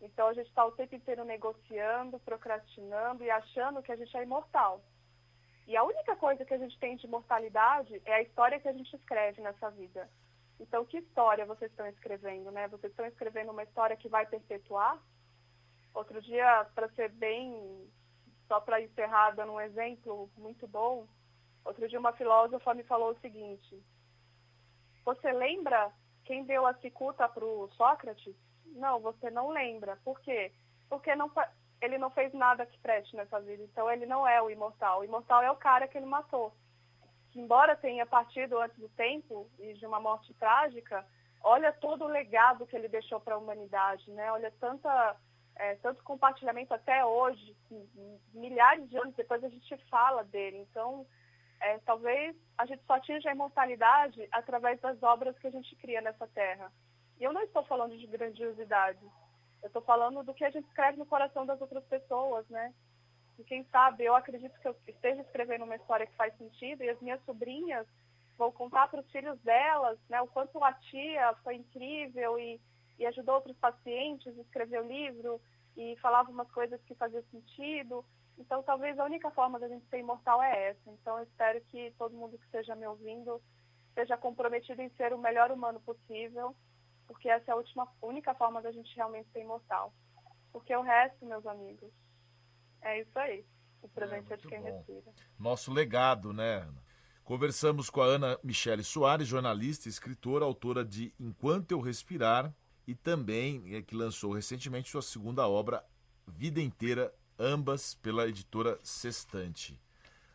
Então 0.00 0.28
a 0.28 0.32
gente 0.32 0.48
está 0.48 0.64
o 0.64 0.72
tempo 0.72 0.94
inteiro 0.94 1.24
negociando, 1.24 2.18
procrastinando 2.20 3.24
e 3.24 3.30
achando 3.30 3.82
que 3.82 3.90
a 3.90 3.96
gente 3.96 4.16
é 4.16 4.22
imortal. 4.22 4.82
E 5.66 5.76
a 5.76 5.84
única 5.84 6.16
coisa 6.16 6.44
que 6.44 6.54
a 6.54 6.58
gente 6.58 6.78
tem 6.78 6.96
de 6.96 7.06
imortalidade 7.06 8.00
é 8.04 8.14
a 8.14 8.22
história 8.22 8.58
que 8.58 8.68
a 8.68 8.72
gente 8.72 8.94
escreve 8.94 9.42
nessa 9.42 9.70
vida. 9.70 10.08
Então, 10.58 10.84
que 10.84 10.98
história 10.98 11.46
vocês 11.46 11.70
estão 11.70 11.86
escrevendo, 11.86 12.50
né? 12.50 12.66
Vocês 12.68 12.90
estão 12.90 13.06
escrevendo 13.06 13.52
uma 13.52 13.62
história 13.62 13.96
que 13.96 14.08
vai 14.08 14.26
perpetuar? 14.26 14.98
Outro 15.94 16.20
dia, 16.22 16.64
para 16.74 16.88
ser 16.90 17.10
bem, 17.10 17.88
só 18.46 18.60
para 18.60 18.80
encerrar 18.80 19.32
dando 19.32 19.52
um 19.52 19.60
exemplo 19.60 20.30
muito 20.36 20.66
bom, 20.66 21.06
outro 21.64 21.88
dia 21.88 21.98
uma 21.98 22.12
filósofa 22.12 22.72
me 22.72 22.82
falou 22.84 23.10
o 23.10 23.20
seguinte, 23.20 23.82
você 25.04 25.32
lembra 25.32 25.92
quem 26.24 26.44
deu 26.44 26.66
a 26.66 26.74
cicuta 26.74 27.28
para 27.28 27.44
o 27.44 27.68
Sócrates? 27.72 28.36
Não, 28.74 29.00
você 29.00 29.30
não 29.30 29.50
lembra. 29.50 29.98
Por 30.04 30.20
quê? 30.20 30.52
Porque 30.88 31.14
não, 31.14 31.30
ele 31.80 31.98
não 31.98 32.10
fez 32.10 32.32
nada 32.32 32.66
que 32.66 32.78
preste 32.78 33.14
nessa 33.16 33.40
vida. 33.40 33.62
Então 33.62 33.90
ele 33.90 34.06
não 34.06 34.26
é 34.26 34.40
o 34.42 34.50
imortal. 34.50 35.00
O 35.00 35.04
imortal 35.04 35.42
é 35.42 35.50
o 35.50 35.56
cara 35.56 35.86
que 35.88 35.96
ele 35.96 36.06
matou. 36.06 36.54
Que, 37.30 37.40
embora 37.40 37.76
tenha 37.76 38.06
partido 38.06 38.58
antes 38.58 38.78
do 38.78 38.88
tempo 38.90 39.50
e 39.58 39.74
de 39.74 39.86
uma 39.86 40.00
morte 40.00 40.32
trágica, 40.34 41.06
olha 41.42 41.72
todo 41.72 42.04
o 42.04 42.08
legado 42.08 42.66
que 42.66 42.76
ele 42.76 42.88
deixou 42.88 43.20
para 43.20 43.34
a 43.34 43.38
humanidade, 43.38 44.10
né? 44.10 44.32
Olha 44.32 44.50
tanta, 44.58 45.16
é, 45.56 45.74
tanto 45.76 46.02
compartilhamento 46.02 46.72
até 46.74 47.04
hoje, 47.04 47.56
milhares 48.32 48.88
de 48.88 48.96
anos 48.96 49.14
depois 49.14 49.42
a 49.44 49.48
gente 49.48 49.76
fala 49.88 50.24
dele. 50.24 50.58
Então, 50.58 51.06
é, 51.60 51.78
talvez 51.78 52.36
a 52.56 52.66
gente 52.66 52.82
só 52.84 52.94
atinja 52.94 53.30
a 53.30 53.34
imortalidade 53.34 54.26
através 54.32 54.80
das 54.80 55.02
obras 55.02 55.38
que 55.38 55.46
a 55.46 55.50
gente 55.50 55.74
cria 55.76 56.00
nessa 56.00 56.26
terra. 56.28 56.72
E 57.20 57.24
eu 57.24 57.32
não 57.32 57.42
estou 57.42 57.64
falando 57.64 57.96
de 57.96 58.06
grandiosidade. 58.06 59.04
Eu 59.62 59.66
estou 59.66 59.82
falando 59.82 60.22
do 60.22 60.32
que 60.32 60.44
a 60.44 60.50
gente 60.50 60.66
escreve 60.66 60.98
no 60.98 61.06
coração 61.06 61.44
das 61.44 61.60
outras 61.60 61.84
pessoas, 61.84 62.48
né? 62.48 62.72
E 63.38 63.44
quem 63.44 63.64
sabe, 63.64 64.04
eu 64.04 64.14
acredito 64.14 64.58
que 64.60 64.68
eu 64.68 64.76
esteja 64.86 65.22
escrevendo 65.22 65.64
uma 65.64 65.76
história 65.76 66.06
que 66.06 66.14
faz 66.14 66.36
sentido 66.36 66.82
e 66.82 66.88
as 66.88 67.00
minhas 67.00 67.22
sobrinhas 67.24 67.86
vão 68.36 68.52
contar 68.52 68.88
para 68.88 69.00
os 69.00 69.10
filhos 69.10 69.38
delas, 69.40 69.98
né? 70.08 70.20
O 70.22 70.28
quanto 70.28 70.62
a 70.62 70.72
tia 70.72 71.34
foi 71.42 71.56
incrível 71.56 72.38
e, 72.38 72.60
e 72.98 73.06
ajudou 73.06 73.36
outros 73.36 73.56
pacientes, 73.56 74.36
escreveu 74.36 74.86
livro 74.86 75.40
e 75.76 75.96
falava 75.96 76.30
umas 76.30 76.50
coisas 76.52 76.80
que 76.82 76.94
faziam 76.94 77.22
sentido. 77.30 78.04
Então, 78.38 78.62
talvez 78.62 78.96
a 78.98 79.04
única 79.04 79.30
forma 79.32 79.58
da 79.58 79.66
gente 79.66 79.86
ser 79.86 79.98
imortal 79.98 80.40
é 80.40 80.70
essa. 80.70 80.90
Então, 80.90 81.18
eu 81.18 81.24
espero 81.24 81.60
que 81.62 81.92
todo 81.98 82.16
mundo 82.16 82.38
que 82.38 82.44
esteja 82.44 82.76
me 82.76 82.86
ouvindo 82.86 83.42
esteja 83.88 84.16
comprometido 84.16 84.80
em 84.80 84.90
ser 84.90 85.12
o 85.12 85.18
melhor 85.18 85.50
humano 85.50 85.80
possível 85.80 86.54
porque 87.08 87.28
essa 87.28 87.50
é 87.50 87.52
a 87.52 87.56
última, 87.56 87.88
única 88.00 88.34
forma 88.34 88.62
da 88.62 88.70
gente 88.70 88.94
realmente 88.94 89.28
ser 89.32 89.40
imortal. 89.40 89.92
Porque 90.52 90.74
o 90.76 90.82
resto, 90.82 91.26
meus 91.26 91.44
amigos, 91.46 91.90
é 92.82 93.00
isso 93.00 93.18
aí. 93.18 93.44
O 93.82 93.88
presente 93.88 94.30
é, 94.30 94.34
é 94.34 94.36
de 94.36 94.46
quem 94.46 94.60
bom. 94.60 94.66
respira. 94.66 95.12
Nosso 95.38 95.72
legado, 95.72 96.32
né, 96.32 96.58
Ana? 96.58 96.82
Conversamos 97.24 97.90
com 97.90 98.00
a 98.00 98.06
Ana 98.06 98.38
Michele 98.42 98.84
Soares, 98.84 99.26
jornalista, 99.26 99.88
escritora, 99.88 100.44
autora 100.44 100.84
de 100.84 101.12
Enquanto 101.18 101.72
Eu 101.72 101.80
Respirar 101.80 102.54
e 102.86 102.94
também 102.94 103.74
é, 103.74 103.82
que 103.82 103.94
lançou 103.94 104.32
recentemente 104.32 104.90
sua 104.90 105.02
segunda 105.02 105.46
obra, 105.46 105.84
Vida 106.26 106.60
Inteira, 106.60 107.12
ambas 107.38 107.94
pela 107.94 108.26
editora 108.28 108.78
Sextante. 108.82 109.78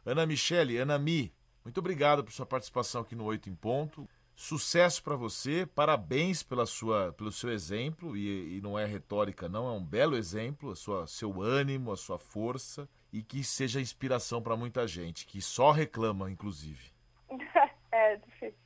Ana 0.05 0.25
Michele, 0.25 0.77
Ana 0.77 0.99
Mi, 0.99 1.33
muito 1.63 1.79
obrigado 1.79 2.23
por 2.23 2.31
sua 2.31 2.45
participação 2.45 3.01
aqui 3.01 3.15
no 3.15 3.25
Oito 3.25 3.49
em 3.49 3.55
Ponto. 3.55 4.07
Sucesso 4.35 5.03
para 5.03 5.15
você, 5.15 5.65
parabéns 5.65 6.41
pela 6.41 6.65
sua, 6.65 7.13
pelo 7.13 7.31
seu 7.31 7.51
exemplo, 7.51 8.17
e, 8.17 8.57
e, 8.57 8.61
não 8.61 8.77
é 8.77 8.85
retórica, 8.85 9.47
não, 9.47 9.67
é 9.67 9.71
um 9.71 9.83
belo 9.83 10.15
exemplo, 10.15 10.71
a 10.71 10.75
sua, 10.75 11.05
seu 11.05 11.41
ânimo, 11.41 11.91
a 11.91 11.95
sua 11.95 12.17
força, 12.17 12.89
e 13.11 13.21
que 13.21 13.43
seja 13.43 13.79
inspiração 13.79 14.41
para 14.41 14.57
muita 14.57 14.87
gente, 14.87 15.27
que 15.27 15.39
só 15.39 15.71
reclama, 15.71 16.31
inclusive. 16.31 16.91
é 17.91 18.15
difícil. 18.17 18.57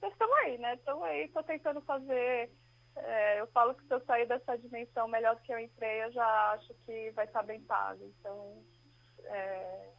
Mas 0.00 0.12
estamos 0.12 0.36
aí, 0.38 0.58
né? 0.58 0.74
Estamos 0.74 1.02
aí, 1.04 1.24
estou 1.24 1.42
tentando 1.42 1.80
fazer. 1.82 2.50
É, 2.96 3.40
eu 3.40 3.46
falo 3.48 3.74
que 3.74 3.86
se 3.86 3.94
eu 3.94 4.00
sair 4.04 4.26
dessa 4.26 4.56
dimensão 4.56 5.06
melhor 5.06 5.36
do 5.36 5.42
que 5.42 5.52
eu 5.52 5.58
entrei, 5.58 6.04
eu 6.04 6.12
já 6.12 6.52
acho 6.52 6.74
que 6.86 7.10
vai 7.10 7.26
estar 7.26 7.42
bem 7.42 7.60
pago. 7.60 8.02
Então, 8.18 8.64
é, 9.24 9.90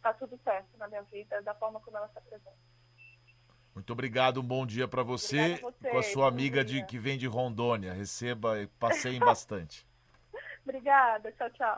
tá 0.00 0.14
tudo 0.14 0.38
certo 0.44 0.76
na 0.78 0.86
minha 0.88 1.02
vida, 1.02 1.42
da 1.42 1.54
forma 1.54 1.80
como 1.80 1.96
ela 1.96 2.08
se 2.08 2.18
apresenta. 2.18 2.56
Muito 3.78 3.92
obrigado, 3.92 4.40
um 4.40 4.44
bom 4.44 4.66
dia 4.66 4.88
para 4.88 5.04
você, 5.04 5.56
você, 5.62 5.88
com 5.88 5.98
a 5.98 6.02
sua 6.02 6.26
amiga 6.26 6.64
de, 6.64 6.84
que 6.84 6.98
vem 6.98 7.16
de 7.16 7.28
Rondônia. 7.28 7.92
Receba 7.92 8.60
e 8.60 8.66
passeiem 8.66 9.20
bastante. 9.24 9.86
Obrigada, 10.64 11.30
tchau, 11.30 11.48
tchau. 11.50 11.76